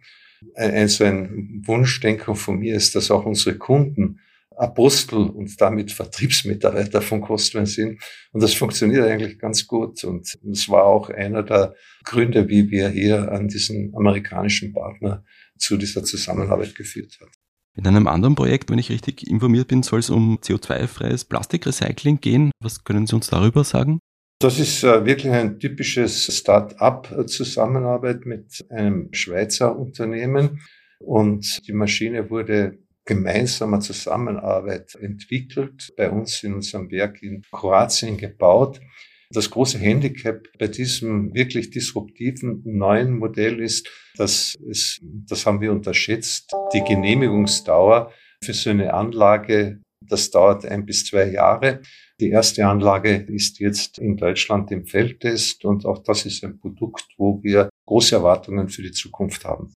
Ein, 0.56 0.88
so 0.88 1.04
ein 1.04 1.62
Wunschdenken 1.66 2.36
von 2.36 2.60
mir 2.60 2.75
ist, 2.75 2.96
dass 2.96 3.12
auch 3.12 3.25
unsere 3.25 3.58
Kunden 3.58 4.20
Apostel 4.58 5.30
und 5.30 5.60
damit 5.60 5.92
Vertriebsmitarbeiter 5.92 7.02
von 7.02 7.22
Costwine 7.22 7.66
sind. 7.66 8.02
Und 8.32 8.42
das 8.42 8.54
funktioniert 8.54 9.06
eigentlich 9.06 9.40
ganz 9.40 9.68
gut. 9.68 10.04
Und 10.04 10.34
es 10.50 10.70
war 10.70 10.86
auch 10.86 11.10
einer 11.10 11.44
der 11.44 11.75
Gründe, 12.04 12.48
wie 12.48 12.72
wir 12.72 12.90
hier 12.90 13.32
an 13.32 13.48
diesen 13.48 13.94
amerikanischen 13.96 14.74
Partner 14.74 15.24
zu 15.58 15.78
dieser 15.78 16.04
Zusammenarbeit 16.04 16.75
geführt 16.75 17.18
haben. 17.20 17.32
In 17.78 17.86
einem 17.88 18.08
anderen 18.08 18.36
Projekt, 18.36 18.70
wenn 18.70 18.80
ich 18.80 18.90
richtig 18.90 19.28
informiert 19.28 19.68
bin, 19.68 19.84
soll 19.84 20.00
es 20.00 20.10
um 20.10 20.38
CO2-freies 20.38 21.25
Plastikrecycling 21.25 22.22
gehen. 22.22 22.52
Was 22.62 22.86
können 22.86 23.06
Sie 23.06 23.16
uns 23.16 23.28
darüber 23.28 23.66
sagen? 23.66 24.00
Das 24.39 24.60
ist 24.60 24.84
äh, 24.84 25.06
wirklich 25.06 25.32
ein 25.32 25.60
typisches 25.60 26.25
Start-up-Zusammenarbeit 26.38 28.25
mit 28.25 28.65
einem 28.70 29.13
Schweizer 29.13 29.77
Unternehmen. 29.77 30.62
Und 31.00 31.65
die 31.68 31.74
Maschine 31.74 32.30
wurde 32.30 32.77
gemeinsamer 33.06 33.80
Zusammenarbeit 33.80 34.96
entwickelt, 34.96 35.94
bei 35.96 36.10
uns 36.10 36.44
in 36.44 36.56
unserem 36.56 36.92
Werk 36.92 37.22
in 37.22 37.44
Kroatien 37.51 38.18
gebaut. 38.18 38.82
Das 39.30 39.50
große 39.50 39.77
Handicap 39.77 40.48
bei 40.60 40.68
diesem 40.68 41.34
wirklich 41.34 41.70
disruptiven 41.70 42.62
neuen 42.65 43.18
Modell 43.18 43.60
ist, 43.60 43.89
dass 44.18 44.56
es, 44.70 45.00
das 45.01 45.46
haben 45.46 45.62
wir 45.62 45.72
unterschätzt, 45.72 46.51
die 46.74 46.84
Genehmigungsdauer 46.84 48.12
für 48.44 48.54
so 48.54 48.70
eine 48.70 48.94
Anlage, 48.94 49.82
das 50.01 50.30
dauert 50.30 50.65
ein 50.65 50.86
bis 50.86 51.06
zwei 51.06 51.30
Jahre. 51.32 51.82
Die 52.22 52.29
erste 52.29 52.65
Anlage 52.65 53.13
ist 53.13 53.60
jetzt 53.60 53.98
in 53.98 54.15
Deutschland 54.15 54.72
im 54.72 54.86
Feldtest 54.86 55.65
und 55.65 55.86
auch 55.86 55.98
das 56.00 56.25
ist 56.25 56.45
ein 56.45 56.60
Produkt, 56.60 57.05
wo 57.17 57.43
wir 57.43 57.69
große 57.86 58.15
Erwartungen 58.15 58.69
für 58.69 58.84
die 58.84 58.93
Zukunft 58.93 59.43
haben. 59.43 59.74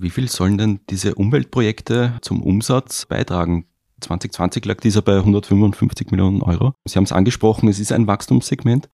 Wie 0.00 0.10
viel 0.10 0.28
sollen 0.28 0.56
denn 0.56 0.80
diese 0.88 1.16
Umweltprojekte 1.16 2.18
zum 2.22 2.42
Umsatz 2.42 3.06
beitragen? 3.06 3.66
2020 4.00 4.64
lag 4.64 4.80
dieser 4.80 5.02
bei 5.02 5.16
155 5.16 6.12
Millionen 6.12 6.42
Euro. 6.42 6.74
Sie 6.86 6.96
haben 6.96 7.04
es 7.04 7.12
angesprochen, 7.12 7.68
es 7.68 7.80
ist 7.80 7.92
ein 7.92 8.06
Wachstumssegment. 8.06 8.88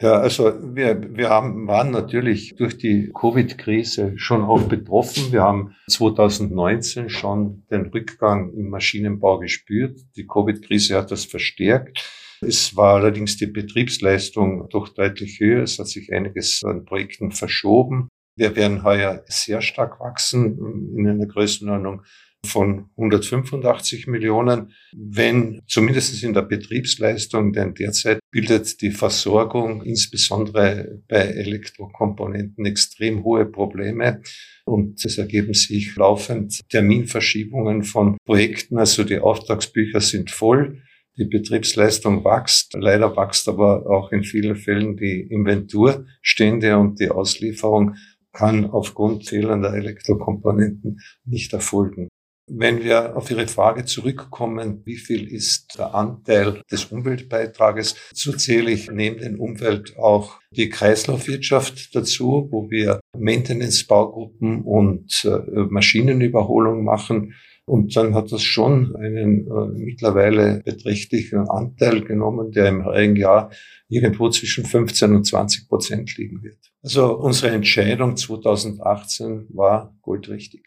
Ja, 0.00 0.14
also 0.14 0.52
wir, 0.74 1.16
wir 1.16 1.28
haben, 1.28 1.66
waren 1.66 1.90
natürlich 1.90 2.56
durch 2.56 2.78
die 2.78 3.12
Covid-Krise 3.12 4.14
schon 4.16 4.42
auch 4.42 4.62
betroffen. 4.62 5.32
Wir 5.32 5.42
haben 5.42 5.74
2019 5.88 7.10
schon 7.10 7.64
den 7.70 7.86
Rückgang 7.86 8.52
im 8.54 8.70
Maschinenbau 8.70 9.38
gespürt. 9.38 9.98
Die 10.16 10.26
Covid-Krise 10.26 10.96
hat 10.96 11.10
das 11.10 11.24
verstärkt. 11.24 12.08
Es 12.40 12.76
war 12.76 12.96
allerdings 12.96 13.36
die 13.36 13.46
Betriebsleistung 13.46 14.68
doch 14.70 14.88
deutlich 14.88 15.40
höher. 15.40 15.62
Es 15.62 15.78
hat 15.78 15.88
sich 15.88 16.12
einiges 16.12 16.62
an 16.64 16.84
Projekten 16.84 17.32
verschoben. 17.32 18.08
Wir 18.36 18.54
werden 18.54 18.84
heuer 18.84 19.24
sehr 19.26 19.60
stark 19.60 19.98
wachsen 19.98 20.94
in 20.96 21.08
einer 21.08 21.26
Größenordnung 21.26 22.02
von 22.46 22.88
185 22.96 24.06
Millionen, 24.06 24.72
wenn 24.96 25.60
zumindest 25.66 26.22
in 26.22 26.34
der 26.34 26.42
Betriebsleistung, 26.42 27.52
denn 27.52 27.74
derzeit 27.74 28.20
bildet 28.30 28.80
die 28.80 28.92
Versorgung 28.92 29.82
insbesondere 29.82 31.02
bei 31.08 31.18
Elektrokomponenten 31.18 32.64
extrem 32.64 33.24
hohe 33.24 33.44
Probleme 33.44 34.22
und 34.64 35.04
es 35.04 35.18
ergeben 35.18 35.54
sich 35.54 35.96
laufend 35.96 36.60
Terminverschiebungen 36.68 37.82
von 37.82 38.18
Projekten, 38.24 38.78
also 38.78 39.02
die 39.02 39.18
Auftragsbücher 39.18 40.00
sind 40.00 40.30
voll. 40.30 40.82
Die 41.18 41.24
Betriebsleistung 41.24 42.24
wächst. 42.24 42.74
Leider 42.74 43.16
wächst 43.16 43.48
aber 43.48 43.86
auch 43.90 44.12
in 44.12 44.22
vielen 44.22 44.56
Fällen 44.56 44.96
die 44.96 45.20
Inventurstände 45.20 46.78
und 46.78 47.00
die 47.00 47.10
Auslieferung 47.10 47.96
kann 48.32 48.70
aufgrund 48.70 49.28
fehlender 49.28 49.74
Elektrokomponenten 49.74 51.00
nicht 51.24 51.52
erfolgen. 51.52 52.08
Wenn 52.50 52.82
wir 52.82 53.14
auf 53.16 53.30
Ihre 53.30 53.46
Frage 53.46 53.84
zurückkommen, 53.84 54.82
wie 54.86 54.96
viel 54.96 55.30
ist 55.30 55.76
der 55.76 55.94
Anteil 55.94 56.62
des 56.70 56.86
Umweltbeitrages, 56.86 57.94
so 58.14 58.32
zähle 58.32 58.70
ich 58.70 58.90
neben 58.90 59.18
den 59.18 59.36
Umwelt 59.36 59.98
auch 59.98 60.40
die 60.50 60.70
Kreislaufwirtschaft 60.70 61.94
dazu, 61.94 62.48
wo 62.50 62.70
wir 62.70 63.00
Maintenance-Baugruppen 63.18 64.62
und 64.62 65.24
äh, 65.24 65.64
Maschinenüberholung 65.68 66.84
machen. 66.84 67.34
Und 67.68 67.94
dann 67.96 68.14
hat 68.14 68.32
das 68.32 68.42
schon 68.42 68.96
einen 68.96 69.46
äh, 69.46 69.68
mittlerweile 69.74 70.62
beträchtlichen 70.64 71.48
Anteil 71.48 72.02
genommen, 72.02 72.50
der 72.50 72.68
im 72.68 72.84
heurigen 72.84 73.16
Jahr 73.16 73.50
irgendwo 73.88 74.30
zwischen 74.30 74.64
15 74.64 75.14
und 75.14 75.24
20 75.24 75.68
Prozent 75.68 76.16
liegen 76.16 76.42
wird. 76.42 76.58
Also 76.82 77.14
unsere 77.16 77.52
Entscheidung 77.54 78.16
2018 78.16 79.46
war 79.50 79.94
goldrichtig. 80.02 80.64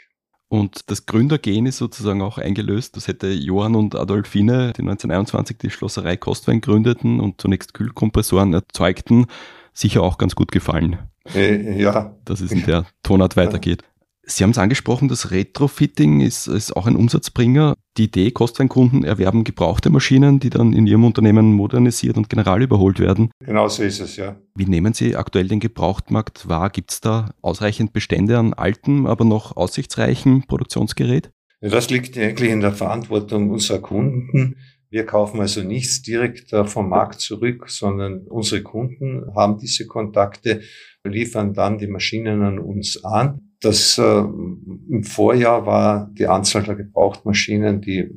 Und 0.47 0.91
das 0.91 1.05
Gründergen 1.05 1.65
ist 1.65 1.77
sozusagen 1.77 2.21
auch 2.21 2.37
eingelöst. 2.37 2.97
Das 2.97 3.07
hätte 3.07 3.31
Johann 3.31 3.73
und 3.73 3.95
Adolfine, 3.95 4.73
die 4.75 4.81
1921 4.81 5.57
die 5.57 5.69
Schlosserei 5.69 6.17
Kostwein 6.17 6.59
gründeten 6.59 7.21
und 7.21 7.39
zunächst 7.39 7.73
Kühlkompressoren 7.73 8.53
erzeugten, 8.53 9.27
sicher 9.73 10.03
auch 10.03 10.17
ganz 10.17 10.35
gut 10.35 10.51
gefallen. 10.51 10.99
Äh, 11.33 11.81
ja. 11.81 12.17
Dass 12.25 12.41
es 12.41 12.51
in 12.51 12.65
der 12.65 12.85
Tonart 13.01 13.37
weitergeht. 13.37 13.83
Sie 14.31 14.43
haben 14.43 14.51
es 14.51 14.57
angesprochen, 14.57 15.09
das 15.09 15.31
Retrofitting 15.31 16.21
ist, 16.21 16.47
ist 16.47 16.75
auch 16.75 16.87
ein 16.87 16.95
Umsatzbringer. 16.95 17.75
Die 17.97 18.05
Idee, 18.05 18.31
Kostweinkunden 18.31 19.03
erwerben 19.03 19.43
gebrauchte 19.43 19.89
Maschinen, 19.89 20.39
die 20.39 20.49
dann 20.49 20.71
in 20.71 20.87
ihrem 20.87 21.03
Unternehmen 21.03 21.53
modernisiert 21.53 22.15
und 22.15 22.29
general 22.29 22.61
überholt 22.61 22.99
werden. 22.99 23.29
Genau 23.43 23.67
so 23.67 23.83
ist 23.83 23.99
es, 23.99 24.15
ja. 24.15 24.37
Wie 24.55 24.65
nehmen 24.65 24.93
Sie 24.93 25.17
aktuell 25.17 25.49
den 25.49 25.59
Gebrauchtmarkt 25.59 26.47
wahr? 26.47 26.69
Gibt 26.69 26.91
es 26.91 27.01
da 27.01 27.33
ausreichend 27.41 27.91
Bestände 27.91 28.37
an 28.37 28.53
altem, 28.53 29.05
aber 29.05 29.25
noch 29.25 29.57
aussichtsreichem 29.57 30.43
Produktionsgerät? 30.47 31.29
Ja, 31.59 31.69
das 31.69 31.89
liegt 31.89 32.17
eigentlich 32.17 32.51
in 32.51 32.61
der 32.61 32.71
Verantwortung 32.71 33.49
unserer 33.49 33.79
Kunden. 33.79 34.55
Wir 34.89 35.05
kaufen 35.05 35.41
also 35.41 35.61
nichts 35.61 36.01
direkt 36.01 36.53
äh, 36.53 36.63
vom 36.63 36.87
Markt 36.89 37.19
zurück, 37.19 37.69
sondern 37.69 38.27
unsere 38.27 38.63
Kunden 38.63 39.25
haben 39.35 39.57
diese 39.57 39.87
Kontakte, 39.87 40.61
liefern 41.03 41.53
dann 41.53 41.77
die 41.77 41.87
Maschinen 41.87 42.41
an 42.43 42.59
uns 42.59 43.03
an 43.03 43.50
das 43.61 43.97
äh, 43.97 44.01
im 44.01 45.03
Vorjahr 45.03 45.65
war 45.65 46.09
die 46.13 46.27
Anzahl 46.27 46.63
der 46.63 46.75
Gebrauchtmaschinen, 46.75 47.81
die 47.81 48.09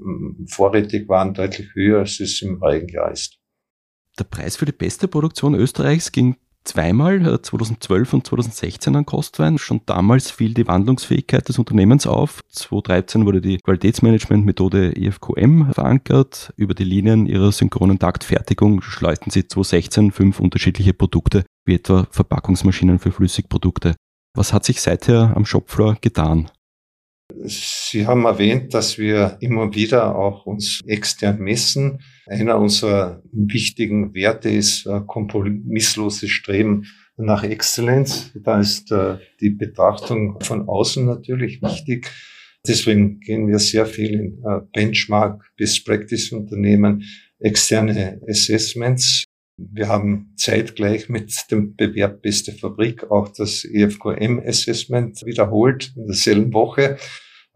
vorrätig 0.47 1.09
waren, 1.09 1.35
deutlich 1.35 1.75
höher, 1.75 2.01
als 2.01 2.19
es 2.21 2.43
im 2.43 2.61
heurigen 2.61 2.89
Jahr 2.89 3.13
ist. 3.13 3.39
Der 4.19 4.25
Preis 4.25 4.57
für 4.57 4.65
die 4.65 4.73
beste 4.73 5.07
Produktion 5.07 5.55
Österreichs 5.55 6.13
ging 6.13 6.37
zweimal, 6.65 7.41
2012 7.41 8.13
äh, 8.13 8.17
und 8.17 8.27
2016 8.27 8.97
an 8.97 9.05
Kostwein. 9.05 9.59
Schon 9.59 9.83
damals 9.87 10.31
fiel 10.31 10.55
die 10.55 10.67
Wandlungsfähigkeit 10.67 11.49
des 11.49 11.59
Unternehmens 11.59 12.07
auf. 12.07 12.41
2013 12.49 13.27
wurde 13.27 13.41
die 13.41 13.59
Qualitätsmanagementmethode 13.59 14.97
EFQM 14.97 15.73
verankert. 15.73 16.53
Über 16.57 16.75
die 16.75 16.85
Linien 16.85 17.27
ihrer 17.27 17.53
synchronen 17.53 17.99
Taktfertigung 17.99 18.81
schleusten 18.81 19.31
sie 19.31 19.47
2016 19.47 20.13
fünf 20.13 20.41
unterschiedliche 20.41 20.95
Produkte, 20.95 21.45
wie 21.67 21.75
etwa 21.75 22.07
Verpackungsmaschinen 22.11 22.99
für 22.99 23.13
Flüssigprodukte. 23.13 23.95
Was 24.35 24.53
hat 24.53 24.65
sich 24.65 24.81
seither 24.81 25.33
am 25.37 25.47
Shopfloor 25.47 25.97
getan? 26.01 26.51
Sie 27.47 28.07
haben 28.07 28.25
erwähnt, 28.27 28.75
dass 28.75 28.99
wir 28.99 29.39
immer 29.41 29.75
wieder 29.75 30.17
auch 30.17 30.45
uns 30.45 30.81
extern 30.87 31.39
messen. 31.39 32.01
Einer 32.27 32.59
unserer 32.59 33.23
wichtigen 33.33 34.15
Werte 34.15 34.51
ist 34.51 34.87
äh, 34.87 35.01
kompromissloses 35.07 36.31
Streben 36.31 36.85
nach 37.17 37.45
Exzellenz. 37.45 38.33
Da 38.35 38.61
ist 38.61 38.91
äh, 38.93 39.19
die 39.41 39.51
Betrachtung 39.51 40.41
von 40.41 40.69
außen 40.69 41.07
natürlich 41.07 41.63
wichtig. 41.63 42.11
Deswegen 42.67 43.21
gehen 43.21 43.49
wir 43.49 43.59
sehr 43.59 43.87
viel 43.87 44.15
in 44.15 44.43
äh, 44.45 44.61
Benchmark, 44.73 45.45
Best 45.57 45.87
Practice 45.87 46.33
Unternehmen, 46.33 47.05
externe 47.39 48.21
Assessments 48.29 49.25
wir 49.57 49.89
haben 49.89 50.33
zeitgleich 50.37 51.09
mit 51.09 51.33
dem 51.51 51.77
Bewerb 51.77 52.23
Beste 52.23 52.53
Fabrik 52.53 53.11
auch 53.11 53.29
das 53.29 53.65
EFQM 53.65 54.41
Assessment 54.45 55.23
wiederholt 55.25 55.93
in 55.97 56.07
derselben 56.07 56.53
Woche, 56.53 56.99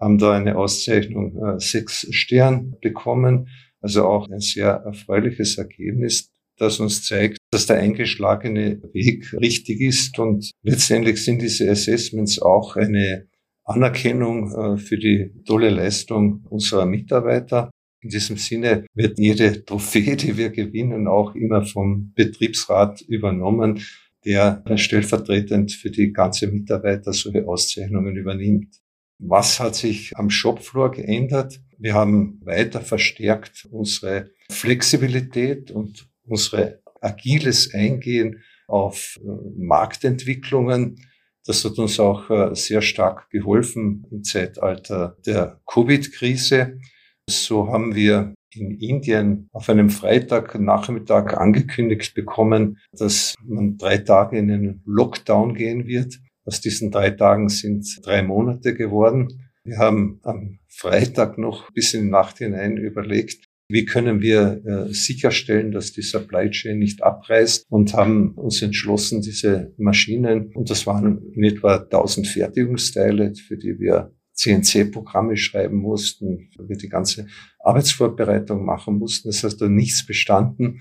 haben 0.01 0.19
da 0.19 0.33
eine 0.33 0.57
Auszeichnung 0.57 1.37
äh, 1.37 1.59
sechs 1.59 2.07
Stern 2.11 2.77
bekommen. 2.81 3.49
Also 3.81 4.07
auch 4.07 4.29
ein 4.29 4.41
sehr 4.41 4.71
erfreuliches 4.85 5.59
Ergebnis, 5.59 6.31
das 6.57 6.81
uns 6.81 7.05
zeigt, 7.05 7.39
dass 7.51 7.67
der 7.67 7.79
eingeschlagene 7.79 8.81
Weg 8.93 9.33
richtig 9.35 9.81
ist. 9.81 10.19
Und 10.19 10.51
letztendlich 10.63 11.25
sind 11.25 11.43
diese 11.43 11.71
Assessments 11.71 12.41
auch 12.41 12.77
eine 12.77 13.29
Anerkennung 13.65 14.53
äh, 14.53 14.79
für 14.79 14.99
die 14.99 15.33
tolle 15.45 15.71
Leistung 15.71 16.45
unserer 16.49 16.87
Mitarbeiter. 16.87 17.71
In 18.01 18.11
diesem 18.11 18.37
Sinne 18.37 18.87
wird 18.95 19.19
jede 19.19 19.65
Trophäe, 19.65 20.17
die 20.17 20.37
wir 20.37 20.51
gewinnen, 20.51 21.09
auch 21.09 21.35
immer 21.35 21.65
vom 21.65 22.13
Betriebsrat 22.15 23.01
übernommen, 23.03 23.83
der 24.25 24.63
stellvertretend 24.77 25.73
für 25.73 25.91
die 25.91 26.13
ganze 26.13 26.47
Mitarbeiter 26.47 27.13
solche 27.13 27.47
Auszeichnungen 27.47 28.17
übernimmt. 28.17 28.77
Was 29.19 29.59
hat 29.59 29.75
sich 29.75 30.17
am 30.17 30.31
Shopfloor 30.31 30.93
geändert? 30.93 31.61
Wir 31.77 31.95
haben 31.95 32.41
weiter 32.45 32.81
verstärkt 32.81 33.67
unsere 33.71 34.31
Flexibilität 34.51 35.71
und 35.71 36.09
unsere 36.25 36.81
agiles 37.01 37.75
Eingehen 37.75 38.43
auf 38.69 39.19
äh, 39.21 39.29
Marktentwicklungen. 39.57 41.01
Das 41.45 41.65
hat 41.65 41.79
uns 41.79 41.99
auch 41.99 42.31
äh, 42.31 42.55
sehr 42.55 42.83
stark 42.83 43.31
geholfen 43.31 44.07
im 44.11 44.23
Zeitalter 44.23 45.17
der 45.27 45.61
Covid-Krise. 45.67 46.79
So 47.29 47.69
haben 47.69 47.95
wir 47.95 48.35
in 48.55 48.71
Indien 48.79 49.49
auf 49.53 49.69
einem 49.69 49.91
Freitagnachmittag 49.91 51.35
angekündigt 51.35 52.15
bekommen, 52.15 52.79
dass 52.93 53.35
man 53.45 53.77
drei 53.77 53.99
Tage 53.99 54.39
in 54.39 54.51
einen 54.51 54.83
Lockdown 54.87 55.55
gehen 55.55 55.87
wird. 55.87 56.19
Aus 56.47 56.63
diesen 56.63 56.91
drei 56.91 57.11
Tagen 57.11 57.51
sind 57.51 57.87
drei 58.03 58.23
Monate 58.23 58.75
geworden. 58.75 59.51
Wir 59.63 59.77
haben 59.77 60.21
am 60.23 60.59
Freitag 60.69 61.37
noch 61.37 61.71
bis 61.73 61.93
in 61.93 62.05
die 62.05 62.11
Nacht 62.11 62.39
hinein 62.39 62.79
überlegt, 62.79 63.45
wie 63.71 63.85
können 63.85 64.23
wir 64.23 64.63
äh, 64.65 64.95
sicherstellen, 64.95 65.73
dass 65.73 65.93
die 65.93 66.01
Supply 66.01 66.49
Chain 66.49 66.79
nicht 66.79 67.03
abreißt 67.03 67.67
und 67.69 67.93
haben 67.93 68.33
uns 68.33 68.63
entschlossen, 68.63 69.21
diese 69.21 69.75
Maschinen, 69.77 70.51
und 70.55 70.71
das 70.71 70.87
waren 70.87 71.31
in 71.35 71.45
etwa 71.45 71.77
1000 71.77 72.27
Fertigungsteile, 72.27 73.35
für 73.35 73.59
die 73.59 73.79
wir 73.79 74.15
CNC-Programme 74.39 75.37
schreiben 75.37 75.79
mussten, 75.79 76.51
wir 76.59 76.77
die 76.77 76.89
ganze 76.89 77.27
Arbeitsvorbereitung 77.61 78.65
machen 78.65 78.99
mussten. 78.99 79.29
Das 79.29 79.43
heißt, 79.43 79.61
da 79.61 79.69
nichts 79.69 80.07
bestanden 80.07 80.81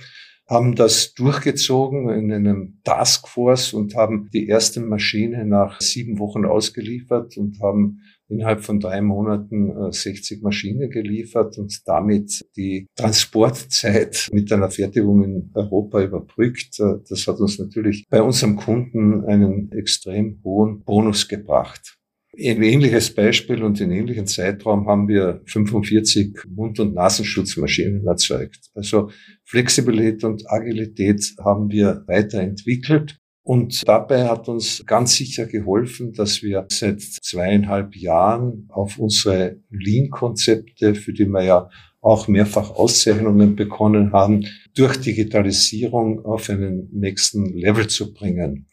haben 0.49 0.75
das 0.75 1.13
durchgezogen 1.13 2.09
in 2.09 2.31
einem 2.31 2.79
Taskforce 2.83 3.73
und 3.73 3.95
haben 3.95 4.29
die 4.31 4.47
erste 4.47 4.79
Maschine 4.79 5.45
nach 5.45 5.81
sieben 5.81 6.19
Wochen 6.19 6.45
ausgeliefert 6.45 7.35
und 7.37 7.59
haben 7.61 7.99
innerhalb 8.29 8.63
von 8.63 8.79
drei 8.79 9.01
Monaten 9.01 9.91
60 9.91 10.39
äh, 10.39 10.41
Maschinen 10.41 10.89
geliefert 10.89 11.57
und 11.57 11.81
damit 11.85 12.45
die 12.55 12.87
Transportzeit 12.95 14.29
mit 14.31 14.51
einer 14.51 14.69
Fertigung 14.69 15.23
in 15.23 15.51
Europa 15.53 16.01
überbrückt. 16.01 16.79
Äh, 16.79 16.95
das 17.09 17.27
hat 17.27 17.39
uns 17.39 17.59
natürlich 17.59 18.05
bei 18.09 18.21
unserem 18.21 18.55
Kunden 18.55 19.25
einen 19.25 19.71
extrem 19.73 20.39
hohen 20.43 20.83
Bonus 20.83 21.27
gebracht. 21.27 21.97
Ein 22.39 22.61
ähnliches 22.61 23.15
Beispiel 23.15 23.63
und 23.63 23.81
in 23.81 23.91
ähnlichen 23.91 24.27
Zeitraum 24.27 24.87
haben 24.87 25.07
wir 25.07 25.41
45 25.47 26.45
Mund- 26.47 26.79
und 26.79 26.93
Nasenschutzmaschinen 26.93 28.05
erzeugt. 28.05 28.69
Also 28.75 29.09
Flexibilität 29.43 30.23
und 30.23 30.43
Agilität 30.47 31.33
haben 31.43 31.71
wir 31.71 32.03
weiterentwickelt. 32.05 33.17
Und 33.41 33.87
dabei 33.87 34.27
hat 34.27 34.49
uns 34.49 34.83
ganz 34.85 35.15
sicher 35.15 35.47
geholfen, 35.47 36.13
dass 36.13 36.43
wir 36.43 36.67
seit 36.69 37.01
zweieinhalb 37.01 37.95
Jahren 37.95 38.67
auf 38.69 38.99
unsere 38.99 39.61
Lean-Konzepte, 39.71 40.93
für 40.93 41.13
die 41.13 41.25
wir 41.25 41.43
ja 41.43 41.69
auch 42.01 42.27
mehrfach 42.27 42.69
Auszeichnungen 42.71 43.55
bekommen 43.55 44.11
haben, 44.11 44.45
durch 44.75 44.97
Digitalisierung 44.97 46.23
auf 46.23 46.49
einen 46.49 46.89
nächsten 46.91 47.45
Level 47.57 47.87
zu 47.87 48.13
bringen. 48.13 48.66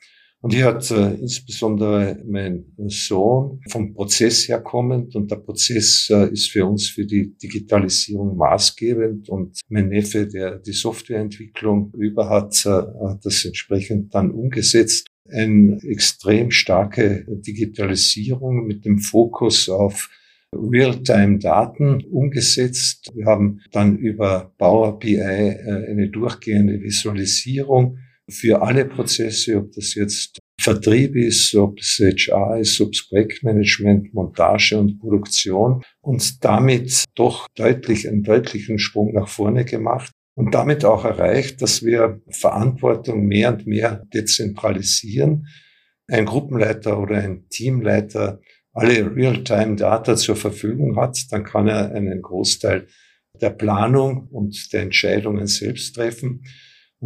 Und 0.45 0.53
hier 0.53 0.67
hat 0.67 0.91
äh, 0.91 1.15
insbesondere 1.15 2.23
mein 2.27 2.67
Sohn 2.89 3.63
vom 3.71 3.95
Prozess 3.95 4.47
herkommend 4.47 5.17
und 5.17 5.31
der 5.31 5.37
Prozess 5.37 6.11
äh, 6.11 6.31
ist 6.31 6.51
für 6.51 6.67
uns 6.67 6.87
für 6.87 7.07
die 7.07 7.35
Digitalisierung 7.39 8.37
maßgebend 8.37 9.31
und 9.31 9.59
mein 9.71 9.89
Neffe, 9.89 10.27
der 10.27 10.59
die 10.59 10.75
Softwareentwicklung 10.75 11.95
über 11.97 12.29
hat, 12.29 12.63
äh, 12.67 12.69
hat 12.69 13.25
das 13.25 13.47
entsprechend 13.47 14.15
dann 14.15 14.33
umgesetzt. 14.33 15.07
Eine 15.31 15.79
extrem 15.83 16.51
starke 16.51 17.25
Digitalisierung 17.27 18.67
mit 18.67 18.85
dem 18.85 18.99
Fokus 18.99 19.71
auf 19.71 20.11
Real-Time-Daten 20.55 22.05
umgesetzt. 22.05 23.11
Wir 23.15 23.25
haben 23.25 23.63
dann 23.73 23.97
über 23.97 24.53
Power 24.59 24.99
BI 24.99 25.17
äh, 25.17 25.87
eine 25.89 26.11
durchgehende 26.11 26.83
Visualisierung 26.83 27.97
für 28.29 28.63
alle 28.63 28.85
Prozesse, 28.85 29.59
ob 29.59 29.73
das 29.73 29.95
jetzt 29.95 30.39
Vertrieb 30.61 31.17
ist, 31.17 31.55
ob 31.57 31.79
es 31.79 31.99
HR 31.99 32.59
ist, 32.59 32.81
ob 32.81 32.93
es 32.93 33.07
Projektmanagement, 33.09 34.15
Montage 34.15 34.79
und 34.79 34.99
Produktion 34.99 35.83
und 36.01 36.45
damit 36.45 37.05
doch 37.15 37.47
deutlich 37.57 38.09
einen 38.09 38.23
deutlichen 38.23 38.79
Sprung 38.79 39.13
nach 39.13 39.29
vorne 39.29 39.65
gemacht 39.65 40.13
und 40.37 40.55
damit 40.55 40.85
auch 40.85 41.05
erreicht, 41.05 41.61
dass 41.61 41.83
wir 41.83 42.21
Verantwortung 42.31 43.27
mehr 43.27 43.53
und 43.53 43.67
mehr 43.67 44.05
dezentralisieren. 44.13 45.47
Ein 46.07 46.25
Gruppenleiter 46.25 46.99
oder 46.99 47.19
ein 47.19 47.49
Teamleiter 47.49 48.41
alle 48.73 49.15
Real-Time-Data 49.15 50.17
zur 50.17 50.37
Verfügung 50.37 50.97
hat, 50.97 51.19
dann 51.31 51.45
kann 51.45 51.69
er 51.69 51.93
einen 51.93 52.21
Großteil 52.21 52.89
der 53.41 53.51
Planung 53.51 54.29
und 54.29 54.73
der 54.73 54.83
Entscheidungen 54.83 55.47
selbst 55.47 55.95
treffen. 55.95 56.43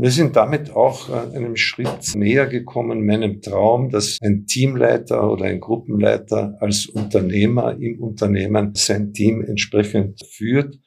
Wir 0.00 0.12
sind 0.12 0.36
damit 0.36 0.70
auch 0.70 1.08
äh, 1.08 1.36
einem 1.36 1.56
Schritt 1.56 2.14
näher 2.14 2.46
gekommen, 2.46 3.04
meinem 3.04 3.42
Traum, 3.42 3.90
dass 3.90 4.18
ein 4.22 4.46
Teamleiter 4.46 5.28
oder 5.28 5.46
ein 5.46 5.58
Gruppenleiter 5.58 6.56
als 6.60 6.86
Unternehmer 6.86 7.76
im 7.80 8.00
Unternehmen 8.00 8.74
sein 8.76 9.12
Team 9.12 9.42
entsprechend 9.42 10.24
führt 10.24 10.78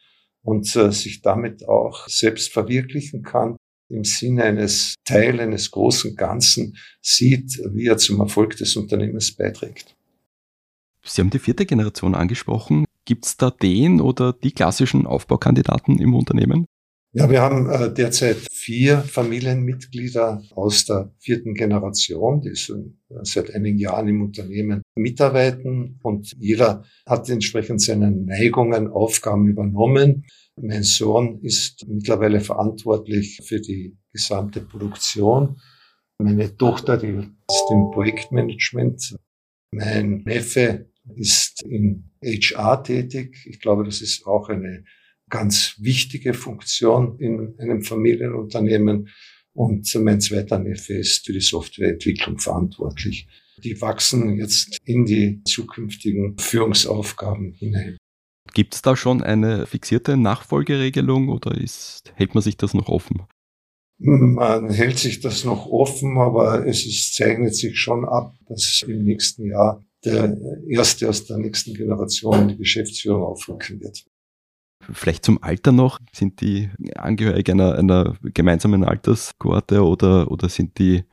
und 0.44 0.74
äh, 0.78 0.94
sich 0.94 1.22
damit 1.22 1.68
auch 1.68 2.08
selbst 2.08 2.54
verwirklichen 2.54 3.22
kann 3.22 3.58
im 3.90 4.06
Sinne 4.06 4.46
eines 4.46 4.96
Teil 5.04 5.42
eines 5.42 5.72
großen 5.72 6.16
Ganzen 6.16 6.78
sieht, 7.02 7.62
wie 7.74 7.88
er 7.88 7.98
zum 7.98 8.22
Erfolg 8.22 8.56
des 8.56 8.78
Unternehmens 8.78 9.36
beiträgt. 9.36 9.94
Sie 11.04 11.20
haben 11.20 11.32
die 11.32 11.40
vierte 11.40 11.66
Generation 11.66 12.16
angesprochen. 12.16 12.86
Gibt 13.04 13.26
es 13.26 13.36
da 13.36 13.52
den 13.52 14.00
oder 14.00 14.32
die 14.32 14.54
klassischen 14.54 15.06
Aufbaukandidaten 15.06 16.00
im 16.00 16.16
Unternehmen? 16.16 16.66
Ja, 17.14 17.30
wir 17.30 17.42
haben 17.42 17.70
äh, 17.70 17.94
derzeit 17.94 18.38
vier 18.50 19.00
Familienmitglieder 19.00 20.44
aus 20.52 20.86
der 20.86 21.14
vierten 21.20 21.54
Generation, 21.56 22.40
die 22.40 22.56
schon 22.56 23.02
äh, 23.10 23.16
seit 23.24 23.54
einigen 23.54 23.78
Jahren 23.78 24.08
im 24.08 24.22
Unternehmen 24.22 24.82
mitarbeiten 24.96 26.00
und 26.04 26.32
jeder 26.38 26.86
hat 27.06 27.28
entsprechend 27.30 27.82
seine 27.82 28.12
Neigungen, 28.12 28.88
Aufgaben 28.88 29.50
übernommen. 29.50 30.26
Mein 30.56 30.84
Sohn 30.84 31.42
ist 31.42 31.86
mittlerweile 31.86 32.40
verantwortlich 32.40 33.42
für 33.44 33.60
die 33.60 33.98
gesamte 34.14 34.62
Produktion. 34.62 35.60
Meine 36.18 36.56
Tochter, 36.56 36.96
die 36.96 37.18
ist 37.18 37.72
im 37.72 37.92
Projektmanagement. 37.92 39.18
Mein 39.74 40.24
Neffe 40.24 40.90
ist 41.16 41.62
in 41.64 42.12
HR 42.24 42.84
tätig. 42.84 43.46
Ich 43.50 43.60
glaube, 43.60 43.84
das 43.84 44.00
ist 44.00 44.26
auch 44.26 44.48
eine 44.48 44.86
ganz 45.32 45.76
wichtige 45.80 46.36
Funktion 46.36 47.18
in 47.18 47.56
einem 47.58 47.82
Familienunternehmen. 47.82 49.10
Und 49.54 49.92
mein 49.96 50.22
zweiter 50.22 50.60
Neffe 50.60 50.94
ist 50.94 51.26
für 51.26 51.34
die 51.34 51.42
Softwareentwicklung 51.42 52.38
verantwortlich. 52.38 53.28
Die 53.64 53.82
wachsen 53.82 54.38
jetzt 54.38 54.78
in 54.86 55.06
die 55.06 55.42
zukünftigen 55.44 56.38
Führungsaufgaben 56.38 57.54
hinein. 57.54 57.98
Gibt 58.54 58.76
es 58.76 58.82
da 58.82 58.96
schon 58.96 59.24
eine 59.24 59.66
fixierte 59.66 60.18
Nachfolgeregelung 60.18 61.30
oder 61.30 61.58
ist, 61.58 62.14
hält 62.16 62.34
man 62.34 62.44
sich 62.44 62.58
das 62.58 62.74
noch 62.74 62.90
offen? 62.90 63.24
Man 63.98 64.70
hält 64.72 64.98
sich 64.98 65.20
das 65.20 65.46
noch 65.46 65.68
offen, 65.68 66.18
aber 66.18 66.66
es 66.66 66.86
ist, 66.86 67.16
zeichnet 67.16 67.56
sich 67.56 67.80
schon 67.80 68.04
ab, 68.04 68.34
dass 68.48 68.84
im 68.88 69.04
nächsten 69.04 69.46
Jahr 69.46 69.86
der 70.04 70.36
erste 70.68 71.08
aus 71.08 71.26
der 71.26 71.38
nächsten 71.38 71.76
Generation 71.76 72.48
die 72.48 72.58
Geschäftsführung 72.58 73.22
aufrücken 73.24 73.80
wird. 73.80 74.04
Vielleicht 74.92 75.26
zum 75.26 75.42
Alter 75.42 75.72
noch. 75.72 76.00
Sind 76.12 76.42
die 76.42 76.70
angehörig 76.96 77.50
einer, 77.50 77.76
einer 77.76 78.16
gemeinsamen 78.24 78.84
Alterskohorte 78.84 79.84
oder, 79.84 80.32
oder 80.32 80.50
sind 80.50 80.78
die 80.80 81.04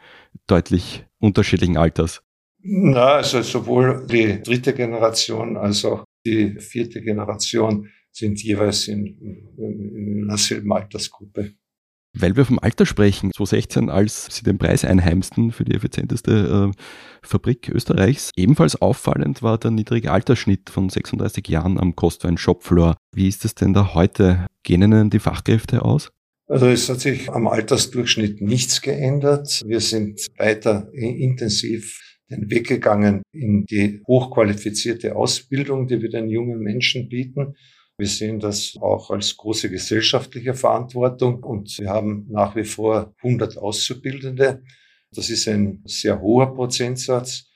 deutlich 0.47 1.05
unterschiedlichen 1.19 1.77
Alters? 1.77 2.23
Na, 2.61 3.15
also 3.17 3.43
sowohl 3.43 4.07
die 4.07 4.43
dritte 4.43 4.75
Generation 4.75 5.57
als 5.57 5.85
auch 5.85 6.05
die 6.27 6.59
vierte 6.59 7.01
Generation 7.01 7.89
sind 8.11 8.43
jeweils 8.43 8.89
in, 8.89 9.07
in 9.57 10.25
einer 10.25 10.39
selben 10.39 10.73
Altersgruppe. 10.73 11.53
Weil 12.21 12.37
wir 12.37 12.45
vom 12.45 12.59
Alter 12.59 12.85
sprechen, 12.85 13.31
2016, 13.33 13.91
als 13.91 14.27
Sie 14.31 14.43
den 14.43 14.59
Preis 14.59 14.85
einheimsten 14.85 15.53
für 15.53 15.65
die 15.65 15.75
effizienteste 15.75 16.73
äh, 16.73 16.83
Fabrik 17.23 17.69
Österreichs, 17.69 18.33
ebenfalls 18.37 18.81
auffallend 18.83 19.43
war 19.43 19.57
der 19.57 19.71
niedrige 19.71 20.11
Altersschnitt 20.11 20.69
von 20.69 20.89
36 20.89 21.47
Jahren 21.47 21.79
am 21.79 21.95
Kostwein 21.95 22.37
Shopfloor. 22.37 22.97
Wie 23.15 23.29
ist 23.29 23.45
es 23.45 23.55
denn 23.55 23.73
da 23.73 23.95
heute? 23.95 24.47
Gehen 24.65 24.83
Ihnen 24.83 25.11
die 25.11 25.21
Fachkräfte 25.21 25.83
aus? 25.83 26.11
Also 26.49 26.67
es 26.67 26.89
hat 26.89 27.01
sich 27.01 27.31
am 27.31 27.47
Altersdurchschnitt 27.47 28.41
nichts 28.41 28.83
geändert. 28.83 29.63
Wir 29.65 29.81
sind 29.81 30.27
weiter 30.39 30.89
intensiv 30.95 32.01
den 32.31 32.51
Weg 32.51 32.67
gegangen 32.67 33.23
in 33.33 33.65
die 33.65 34.03
hochqualifizierte 34.07 35.15
Ausbildung, 35.15 35.87
die 35.87 36.03
wir 36.03 36.11
den 36.11 36.29
jungen 36.29 36.59
Menschen 36.61 37.09
bieten. 37.09 37.55
Wir 38.01 38.07
sehen 38.07 38.39
das 38.39 38.77
auch 38.81 39.11
als 39.11 39.37
große 39.37 39.71
gesellschaftliche 39.71 40.55
Verantwortung 40.55 41.43
und 41.43 41.77
wir 41.81 41.91
haben 41.91 42.27
nach 42.31 42.55
wie 42.55 42.63
vor 42.63 43.13
100 43.25 43.59
Auszubildende. 43.59 44.63
Das 45.11 45.31
ist 45.31 45.49
ein 45.49 45.83
sehr 45.85 46.21
hoher 46.21 46.55
Prozentsatz. 46.55 47.47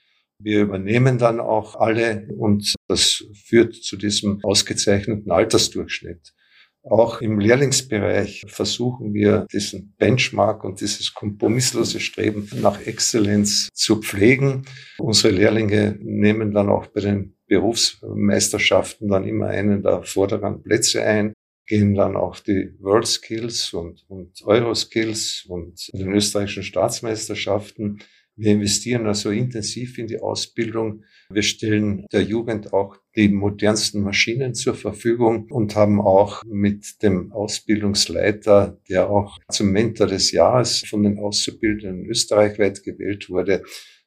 Wir 0.40 0.62
übernehmen 0.62 1.18
dann 1.18 1.38
auch 1.38 1.76
alle 1.76 2.26
und 2.37 2.74
das 2.88 3.24
führt 3.35 3.76
zu 3.76 3.96
diesem 3.96 4.40
ausgezeichneten 4.42 5.31
Altersdurchschnitt. 5.31 6.35
Auch 6.83 7.20
im 7.20 7.38
Lehrlingsbereich 7.38 8.42
versuchen 8.48 9.14
wir 9.14 9.46
diesen 9.52 9.94
Benchmark 9.96 10.64
und 10.64 10.81
dieses 10.81 11.14
kompromisslose 11.14 12.00
Streben 12.00 12.48
nach 12.61 12.85
Exzellenz 12.85 13.68
zu 13.72 14.00
pflegen. 14.00 14.64
Unsere 14.98 15.33
Lehrlinge 15.33 15.96
nehmen 16.00 16.50
dann 16.50 16.68
auch 16.68 16.88
bei 16.88 17.00
den 17.00 17.37
Berufsmeisterschaften 17.53 19.09
dann 19.09 19.25
immer 19.25 19.49
einen 19.49 19.83
der 19.83 20.05
vorderen 20.05 20.62
Plätze 20.62 21.03
ein, 21.03 21.35
gehen 21.67 21.95
dann 21.95 22.17
auch 22.17 22.41
die 22.41 22.71
World 22.81 23.07
Skills 23.07 23.75
und, 23.75 24.07
und 24.09 24.41
Euro 24.45 24.75
Skills 24.75 25.45
und 25.47 25.87
den 25.93 26.12
österreichischen 26.12 26.62
Staatsmeisterschaften. 26.62 27.99
Wir 28.37 28.53
investieren 28.53 29.07
also 29.07 29.29
intensiv 29.29 29.99
in 29.99 30.07
die 30.07 30.19
Ausbildung. 30.19 31.05
Wir 31.29 31.43
stellen 31.43 32.07
der 32.11 32.23
Jugend 32.23 32.73
auch 32.73 32.97
die 33.15 33.29
modernsten 33.29 34.01
Maschinen 34.01 34.55
zur 34.55 34.75
Verfügung 34.75 35.49
und 35.51 35.77
haben 35.77 36.01
auch 36.01 36.43
mit 36.47 37.03
dem 37.03 37.33
Ausbildungsleiter, 37.33 38.81
der 38.88 39.11
auch 39.11 39.38
zum 39.51 39.73
Mentor 39.73 40.07
des 40.07 40.33
Jahres 40.33 40.83
von 40.88 41.03
den 41.03 41.19
Auszubildenden 41.19 42.07
österreichweit 42.07 42.83
gewählt 42.83 43.29
wurde, 43.29 43.62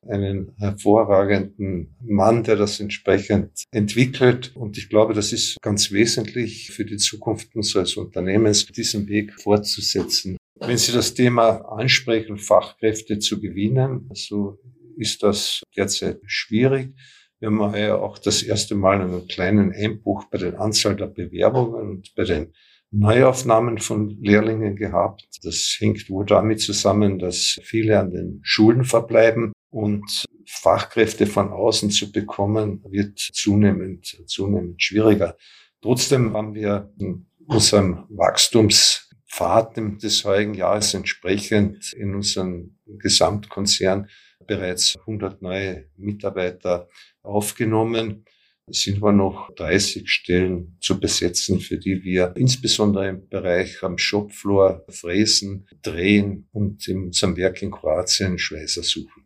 einen 0.07 0.53
hervorragenden 0.57 1.95
Mann, 2.01 2.43
der 2.43 2.55
das 2.55 2.79
entsprechend 2.79 3.63
entwickelt. 3.71 4.55
Und 4.55 4.77
ich 4.77 4.89
glaube, 4.89 5.13
das 5.13 5.33
ist 5.33 5.57
ganz 5.61 5.91
wesentlich 5.91 6.71
für 6.71 6.85
die 6.85 6.97
Zukunft 6.97 7.55
unseres 7.55 7.97
Unternehmens, 7.97 8.65
diesen 8.65 9.07
Weg 9.07 9.33
fortzusetzen. 9.39 10.37
Wenn 10.59 10.77
Sie 10.77 10.93
das 10.93 11.13
Thema 11.13 11.61
ansprechen, 11.65 12.37
Fachkräfte 12.37 13.19
zu 13.19 13.41
gewinnen, 13.41 14.09
so 14.13 14.59
ist 14.97 15.21
das 15.23 15.61
derzeit 15.75 16.19
schwierig. 16.25 16.95
Wir 17.39 17.49
haben 17.49 17.75
ja 17.75 17.95
auch 17.95 18.17
das 18.17 18.41
erste 18.43 18.75
Mal 18.75 19.01
einen 19.01 19.27
kleinen 19.27 19.73
Einbruch 19.73 20.25
bei 20.31 20.37
der 20.37 20.59
Anzahl 20.59 20.95
der 20.95 21.07
Bewerbungen 21.07 21.89
und 21.89 22.15
bei 22.15 22.23
den 22.23 22.53
Neuaufnahmen 22.91 23.77
von 23.79 24.17
Lehrlingen 24.21 24.77
gehabt. 24.77 25.27
Das 25.43 25.75
hängt 25.79 26.09
wohl 26.09 26.25
damit 26.25 26.61
zusammen, 26.61 27.19
dass 27.19 27.59
viele 27.63 27.99
an 27.99 28.11
den 28.11 28.39
Schulen 28.43 28.85
verbleiben 28.85 29.51
und 29.75 30.23
Fachkräfte 30.47 31.27
von 31.27 31.51
außen 31.51 31.91
zu 31.91 32.09
bekommen, 32.09 32.81
wird 32.87 33.19
zunehmend, 33.19 34.23
zunehmend 34.25 34.81
schwieriger. 34.81 35.35
Trotzdem 35.81 36.33
haben 36.33 36.55
wir 36.55 36.93
in 36.97 37.25
unserem 37.45 38.05
Wachstumspfad 38.07 39.75
des 40.01 40.23
heurigen 40.23 40.53
Jahres 40.53 40.93
entsprechend 40.93 41.91
in 41.91 42.15
unserem 42.15 42.77
Gesamtkonzern 42.85 44.07
bereits 44.47 44.95
100 44.99 45.41
neue 45.41 45.89
Mitarbeiter 45.97 46.87
aufgenommen. 47.21 48.23
Es 48.67 48.83
sind 48.83 48.97
aber 48.97 49.11
noch 49.11 49.53
30 49.55 50.09
Stellen 50.09 50.77
zu 50.79 51.01
besetzen, 51.01 51.59
für 51.59 51.77
die 51.77 52.01
wir 52.01 52.33
insbesondere 52.37 53.09
im 53.09 53.27
Bereich 53.27 53.83
am 53.83 53.97
Shopfloor 53.97 54.85
fräsen, 54.87 55.67
drehen 55.81 56.47
und 56.53 56.87
in 56.87 57.07
unserem 57.07 57.35
Werk 57.35 57.61
in 57.61 57.71
Kroatien 57.71 58.39
Schweißer 58.39 58.81
suchen. 58.81 59.24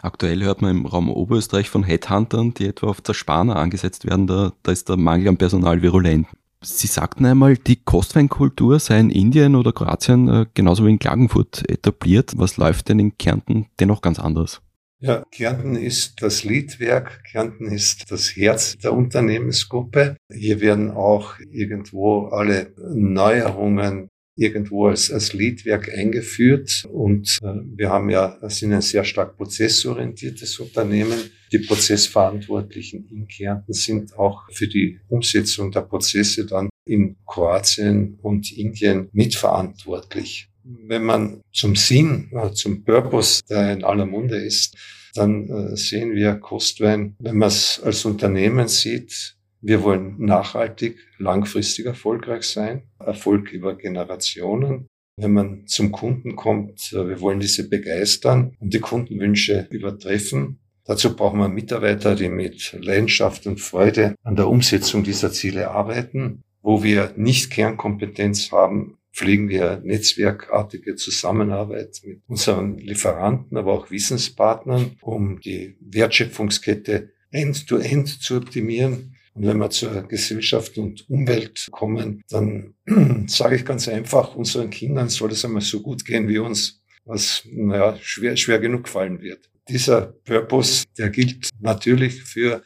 Aktuell 0.00 0.42
hört 0.44 0.62
man 0.62 0.70
im 0.70 0.86
Raum 0.86 1.10
Oberösterreich 1.10 1.68
von 1.68 1.82
Headhuntern, 1.82 2.54
die 2.54 2.66
etwa 2.66 2.86
auf 2.86 3.02
Zerspaner 3.02 3.56
angesetzt 3.56 4.06
werden, 4.06 4.28
da, 4.28 4.52
da 4.62 4.72
ist 4.72 4.88
der 4.88 4.96
Mangel 4.96 5.28
an 5.28 5.36
Personal 5.36 5.82
virulent. 5.82 6.26
Sie 6.60 6.86
sagten 6.86 7.24
einmal, 7.24 7.56
die 7.56 7.76
Kostweinkultur 7.76 8.80
sei 8.80 8.98
in 8.98 9.10
Indien 9.10 9.54
oder 9.54 9.72
Kroatien 9.72 10.28
äh, 10.28 10.46
genauso 10.54 10.84
wie 10.86 10.90
in 10.90 10.98
Klagenfurt 10.98 11.68
etabliert. 11.68 12.32
Was 12.36 12.56
läuft 12.56 12.88
denn 12.88 12.98
in 12.98 13.16
Kärnten 13.16 13.66
dennoch 13.78 14.02
ganz 14.02 14.18
anders? 14.18 14.60
Ja, 15.00 15.22
Kärnten 15.30 15.76
ist 15.76 16.22
das 16.22 16.42
Liedwerk, 16.42 17.22
Kärnten 17.30 17.66
ist 17.66 18.10
das 18.10 18.34
Herz 18.34 18.76
der 18.78 18.92
Unternehmensgruppe. 18.92 20.16
Hier 20.32 20.60
werden 20.60 20.90
auch 20.90 21.34
irgendwo 21.52 22.26
alle 22.26 22.72
Neuerungen 22.76 24.08
irgendwo 24.38 24.86
als, 24.86 25.10
als 25.10 25.32
Leadwerk 25.32 25.92
eingeführt. 25.92 26.86
Und 26.90 27.38
äh, 27.42 27.54
wir 27.76 27.90
haben 27.90 28.08
ja, 28.08 28.38
sind 28.48 28.72
ein 28.72 28.82
sehr 28.82 29.04
stark 29.04 29.36
prozessorientiertes 29.36 30.58
Unternehmen. 30.60 31.18
Die 31.52 31.58
Prozessverantwortlichen 31.58 33.08
in 33.10 33.26
Kärnten 33.26 33.72
sind 33.72 34.16
auch 34.18 34.42
für 34.52 34.68
die 34.68 35.00
Umsetzung 35.08 35.72
der 35.72 35.82
Prozesse 35.82 36.46
dann 36.46 36.68
in 36.86 37.16
Kroatien 37.26 38.18
und 38.22 38.52
Indien 38.56 39.08
mitverantwortlich. 39.12 40.48
Wenn 40.62 41.04
man 41.04 41.40
zum 41.52 41.74
Sinn, 41.76 42.30
äh, 42.32 42.52
zum 42.52 42.84
Purpose, 42.84 43.42
der 43.48 43.72
in 43.72 43.84
aller 43.84 44.06
Munde 44.06 44.36
ist, 44.36 44.76
dann 45.14 45.48
äh, 45.48 45.76
sehen 45.76 46.14
wir 46.14 46.34
Kostwein, 46.34 47.16
wenn 47.18 47.38
man 47.38 47.48
es 47.48 47.80
als 47.82 48.04
Unternehmen 48.04 48.68
sieht, 48.68 49.37
wir 49.60 49.82
wollen 49.82 50.16
nachhaltig, 50.18 50.98
langfristig 51.18 51.86
erfolgreich 51.86 52.44
sein, 52.44 52.82
Erfolg 52.98 53.52
über 53.52 53.76
Generationen. 53.76 54.86
Wenn 55.16 55.32
man 55.32 55.66
zum 55.66 55.90
Kunden 55.90 56.36
kommt, 56.36 56.92
äh, 56.92 57.08
wir 57.08 57.20
wollen 57.20 57.40
diese 57.40 57.68
begeistern 57.68 58.56
und 58.60 58.72
die 58.72 58.80
Kundenwünsche 58.80 59.66
übertreffen. 59.70 60.60
Dazu 60.84 61.14
brauchen 61.16 61.40
wir 61.40 61.48
Mitarbeiter, 61.48 62.14
die 62.14 62.28
mit 62.28 62.76
Leidenschaft 62.80 63.46
und 63.46 63.60
Freude 63.60 64.14
an 64.22 64.36
der 64.36 64.48
Umsetzung 64.48 65.02
dieser 65.02 65.32
Ziele 65.32 65.70
arbeiten. 65.70 66.42
Wo 66.62 66.82
wir 66.82 67.12
nicht 67.16 67.50
Kernkompetenz 67.50 68.52
haben, 68.52 68.98
pflegen 69.12 69.48
wir 69.48 69.80
netzwerkartige 69.84 70.94
Zusammenarbeit 70.94 72.00
mit 72.04 72.22
unseren 72.28 72.78
Lieferanten, 72.78 73.56
aber 73.56 73.72
auch 73.72 73.90
Wissenspartnern, 73.90 74.96
um 75.02 75.40
die 75.40 75.76
Wertschöpfungskette 75.80 77.10
end-to-end 77.30 78.08
-end 78.08 78.20
zu 78.20 78.36
optimieren. 78.36 79.16
Und 79.38 79.46
wenn 79.46 79.58
wir 79.58 79.70
zur 79.70 80.02
Gesellschaft 80.02 80.78
und 80.78 81.08
Umwelt 81.08 81.68
kommen, 81.70 82.22
dann 82.28 82.74
sage 83.28 83.54
ich 83.54 83.64
ganz 83.64 83.86
einfach, 83.86 84.34
unseren 84.34 84.68
Kindern 84.68 85.08
soll 85.08 85.30
es 85.30 85.44
einmal 85.44 85.62
so 85.62 85.80
gut 85.80 86.04
gehen 86.04 86.26
wie 86.26 86.38
uns, 86.38 86.82
was 87.04 87.46
naja, 87.48 87.96
schwer, 88.00 88.36
schwer 88.36 88.58
genug 88.58 88.88
fallen 88.88 89.20
wird. 89.20 89.48
Dieser 89.68 90.06
Purpose, 90.24 90.86
der 90.98 91.10
gilt 91.10 91.50
natürlich 91.60 92.20
für 92.24 92.64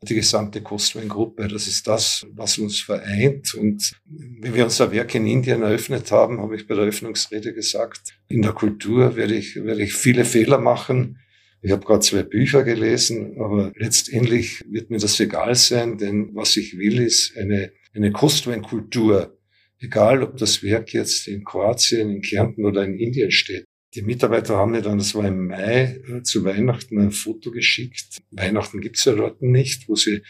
die 0.00 0.14
gesamte 0.14 0.62
Costwine-Gruppe. 0.62 1.46
Das 1.46 1.66
ist 1.66 1.86
das, 1.86 2.26
was 2.32 2.56
uns 2.56 2.80
vereint. 2.80 3.54
Und 3.54 3.92
wenn 4.06 4.54
wir 4.54 4.64
unser 4.64 4.92
Werk 4.92 5.14
in 5.14 5.26
Indien 5.26 5.60
eröffnet 5.60 6.10
haben, 6.10 6.40
habe 6.40 6.56
ich 6.56 6.66
bei 6.66 6.74
der 6.74 6.84
Eröffnungsrede 6.84 7.52
gesagt, 7.52 8.14
in 8.28 8.40
der 8.40 8.52
Kultur 8.52 9.14
werde 9.14 9.34
ich, 9.34 9.56
werde 9.56 9.82
ich 9.82 9.92
viele 9.92 10.24
Fehler 10.24 10.58
machen. 10.58 11.18
Ich 11.64 11.72
habe 11.72 11.86
gerade 11.86 12.00
zwei 12.00 12.22
Bücher 12.22 12.62
gelesen, 12.62 13.40
aber 13.40 13.72
letztendlich 13.74 14.62
wird 14.70 14.90
mir 14.90 14.98
das 14.98 15.18
egal 15.18 15.54
sein, 15.54 15.96
denn 15.96 16.34
was 16.34 16.58
ich 16.58 16.76
will, 16.76 17.00
ist 17.00 17.38
eine, 17.38 17.72
eine 17.94 18.12
Kostweinkultur. 18.12 19.38
Egal, 19.78 20.22
ob 20.22 20.36
das 20.36 20.62
Werk 20.62 20.92
jetzt 20.92 21.26
in 21.26 21.42
Kroatien, 21.42 22.10
in 22.10 22.20
Kärnten 22.20 22.66
oder 22.66 22.84
in 22.84 22.98
Indien 22.98 23.30
steht. 23.30 23.64
Die 23.94 24.02
Mitarbeiter 24.02 24.58
haben 24.58 24.72
mir 24.72 24.82
dann, 24.82 24.98
das 24.98 25.14
war 25.14 25.26
im 25.26 25.46
Mai, 25.46 26.02
äh, 26.06 26.22
zu 26.22 26.44
Weihnachten 26.44 27.00
ein 27.00 27.12
Foto 27.12 27.50
geschickt. 27.50 28.18
Weihnachten 28.30 28.82
gibt's 28.82 29.06
ja 29.06 29.14
dort 29.14 29.40
nicht, 29.40 29.88
wo 29.88 29.94
sie 29.94 30.20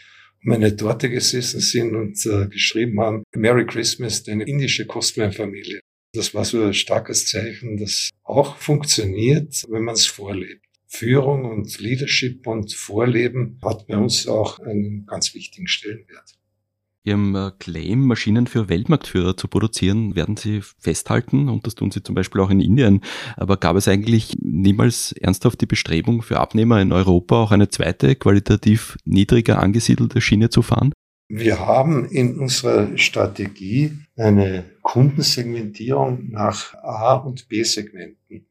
um 0.45 0.53
eine 0.53 0.73
Torte 0.73 1.09
gesessen 1.09 1.59
sind 1.59 1.95
und 1.97 2.25
äh, 2.27 2.47
geschrieben 2.47 2.97
haben, 3.01 3.23
Merry 3.35 3.65
Christmas, 3.65 4.23
deine 4.23 4.45
indische 4.45 4.85
Kostweinfamilie. 4.85 5.81
Das 6.13 6.33
war 6.33 6.45
so 6.45 6.63
ein 6.63 6.73
starkes 6.73 7.27
Zeichen, 7.27 7.75
das 7.75 8.09
auch 8.23 8.55
funktioniert, 8.55 9.63
wenn 9.67 9.83
man 9.83 9.95
es 9.95 10.05
vorlebt. 10.05 10.64
Führung 10.97 11.45
und 11.45 11.77
Leadership 11.79 12.47
und 12.47 12.73
Vorleben 12.73 13.59
hat 13.61 13.87
bei 13.87 13.97
uns 13.97 14.27
auch 14.27 14.59
einen 14.59 15.05
ganz 15.05 15.33
wichtigen 15.33 15.67
Stellenwert. 15.67 16.35
Ihrem 17.03 17.35
äh, 17.35 17.51
Claim, 17.59 18.07
Maschinen 18.07 18.47
für 18.47 18.69
Weltmarktführer 18.69 19.37
zu 19.37 19.47
produzieren, 19.47 20.15
werden 20.15 20.37
Sie 20.37 20.61
festhalten 20.79 21.49
und 21.49 21.67
das 21.67 21.75
tun 21.75 21.91
Sie 21.91 22.01
zum 22.01 22.15
Beispiel 22.15 22.41
auch 22.41 22.49
in 22.49 22.61
Indien. 22.61 23.01
Aber 23.35 23.57
gab 23.57 23.75
es 23.75 23.87
eigentlich 23.87 24.37
niemals 24.39 25.11
ernsthaft 25.11 25.61
die 25.61 25.67
Bestrebung 25.67 26.21
für 26.21 26.39
Abnehmer 26.39 26.81
in 26.81 26.91
Europa 26.91 27.35
auch 27.35 27.51
eine 27.51 27.69
zweite, 27.69 28.15
qualitativ 28.15 28.97
niedriger 29.03 29.59
angesiedelte 29.59 30.21
Schiene 30.21 30.49
zu 30.49 30.61
fahren? 30.61 30.93
Wir 31.27 31.59
haben 31.59 32.05
in 32.05 32.39
unserer 32.39 32.97
Strategie 32.97 33.91
eine 34.15 34.65
Kundensegmentierung 34.81 36.29
nach 36.29 36.73
A- 36.75 37.15
und 37.15 37.49
B-Segmenten 37.49 38.47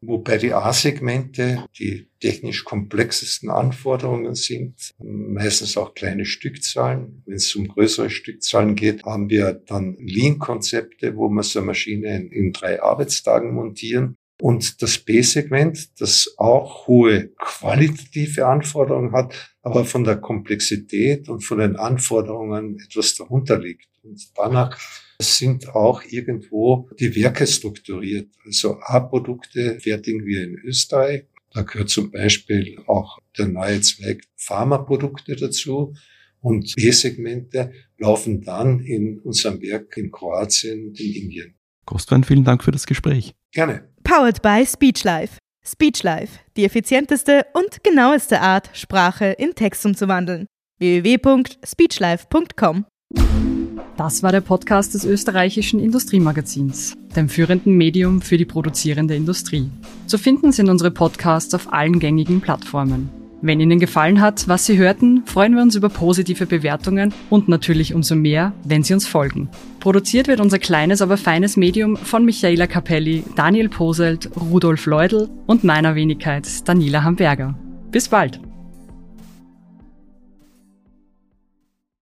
wobei 0.00 0.38
die 0.38 0.52
A-Segmente 0.52 1.64
die 1.78 2.08
technisch 2.20 2.64
komplexesten 2.64 3.50
Anforderungen 3.50 4.34
sind, 4.34 4.94
meistens 4.98 5.76
auch 5.76 5.94
kleine 5.94 6.24
Stückzahlen. 6.24 7.22
Wenn 7.26 7.36
es 7.36 7.54
um 7.54 7.68
größere 7.68 8.10
Stückzahlen 8.10 8.74
geht, 8.74 9.04
haben 9.04 9.30
wir 9.30 9.52
dann 9.52 9.96
Lean-Konzepte, 9.98 11.16
wo 11.16 11.28
wir 11.28 11.42
so 11.42 11.60
eine 11.60 11.66
Maschine 11.66 12.16
in, 12.16 12.30
in 12.30 12.52
drei 12.52 12.82
Arbeitstagen 12.82 13.54
montieren. 13.54 14.16
Und 14.40 14.82
das 14.82 14.98
B-Segment, 14.98 16.00
das 16.00 16.34
auch 16.36 16.86
hohe 16.86 17.30
qualitative 17.38 18.46
Anforderungen 18.46 19.12
hat, 19.12 19.34
aber 19.62 19.84
von 19.84 20.04
der 20.04 20.16
Komplexität 20.16 21.28
und 21.28 21.40
von 21.40 21.58
den 21.58 21.74
Anforderungen 21.74 22.78
etwas 22.78 23.16
darunter 23.16 23.58
liegt. 23.58 23.88
Und 24.02 24.30
danach 24.36 24.78
sind 25.20 25.74
auch 25.74 26.02
irgendwo 26.04 26.88
die 26.98 27.14
Werke 27.16 27.46
strukturiert. 27.46 28.28
Also 28.44 28.78
A-Produkte 28.80 29.78
fertigen 29.80 30.24
wir 30.24 30.44
in 30.44 30.58
Österreich, 30.64 31.24
Da 31.50 31.62
gehört 31.62 31.88
zum 31.88 32.10
Beispiel 32.10 32.78
auch 32.86 33.18
der 33.36 33.48
neue 33.48 33.80
Zweig 33.80 34.22
Pharmaprodukte 34.36 35.34
dazu. 35.34 35.94
Und 36.40 36.74
B-Segmente 36.76 37.72
laufen 37.96 38.42
dann 38.42 38.80
in 38.80 39.18
unserem 39.18 39.60
Werk 39.60 39.96
in 39.96 40.12
Kroatien 40.12 40.88
und 40.88 41.00
in 41.00 41.14
Indien. 41.14 41.54
Kostwein, 41.84 42.22
vielen 42.22 42.44
Dank 42.44 42.62
für 42.62 42.70
das 42.70 42.86
Gespräch. 42.86 43.34
Gerne. 43.52 43.88
Powered 44.04 44.40
by 44.42 44.64
Speechlife. 44.64 45.38
Speechlife, 45.66 46.38
die 46.56 46.64
effizienteste 46.64 47.44
und 47.54 47.82
genaueste 47.82 48.40
Art, 48.40 48.70
Sprache 48.72 49.34
in 49.38 49.54
Text 49.54 49.84
umzuwandeln. 49.84 50.46
www.speechlife.com 50.78 52.84
Das 53.98 54.22
war 54.22 54.30
der 54.30 54.42
Podcast 54.42 54.94
des 54.94 55.04
österreichischen 55.04 55.80
Industriemagazins, 55.80 56.94
dem 57.16 57.28
führenden 57.28 57.76
Medium 57.76 58.22
für 58.22 58.36
die 58.36 58.44
produzierende 58.44 59.16
Industrie. 59.16 59.68
Zu 60.06 60.18
finden 60.18 60.52
sind 60.52 60.70
unsere 60.70 60.92
Podcasts 60.92 61.52
auf 61.52 61.72
allen 61.72 61.98
gängigen 61.98 62.40
Plattformen. 62.40 63.10
Wenn 63.42 63.58
Ihnen 63.58 63.80
gefallen 63.80 64.20
hat, 64.20 64.46
was 64.46 64.66
Sie 64.66 64.78
hörten, 64.78 65.24
freuen 65.26 65.56
wir 65.56 65.62
uns 65.62 65.74
über 65.74 65.88
positive 65.88 66.46
Bewertungen 66.46 67.12
und 67.28 67.48
natürlich 67.48 67.92
umso 67.92 68.14
mehr, 68.14 68.52
wenn 68.62 68.84
Sie 68.84 68.94
uns 68.94 69.04
folgen. 69.04 69.48
Produziert 69.80 70.28
wird 70.28 70.38
unser 70.38 70.60
kleines, 70.60 71.02
aber 71.02 71.16
feines 71.16 71.56
Medium 71.56 71.96
von 71.96 72.24
Michaela 72.24 72.68
Capelli, 72.68 73.24
Daniel 73.34 73.68
Poselt, 73.68 74.30
Rudolf 74.40 74.86
Leudl 74.86 75.28
und 75.48 75.64
meiner 75.64 75.96
Wenigkeit 75.96 76.46
Daniela 76.68 77.02
Hamburger. 77.02 77.58
Bis 77.90 78.08
bald! 78.08 78.40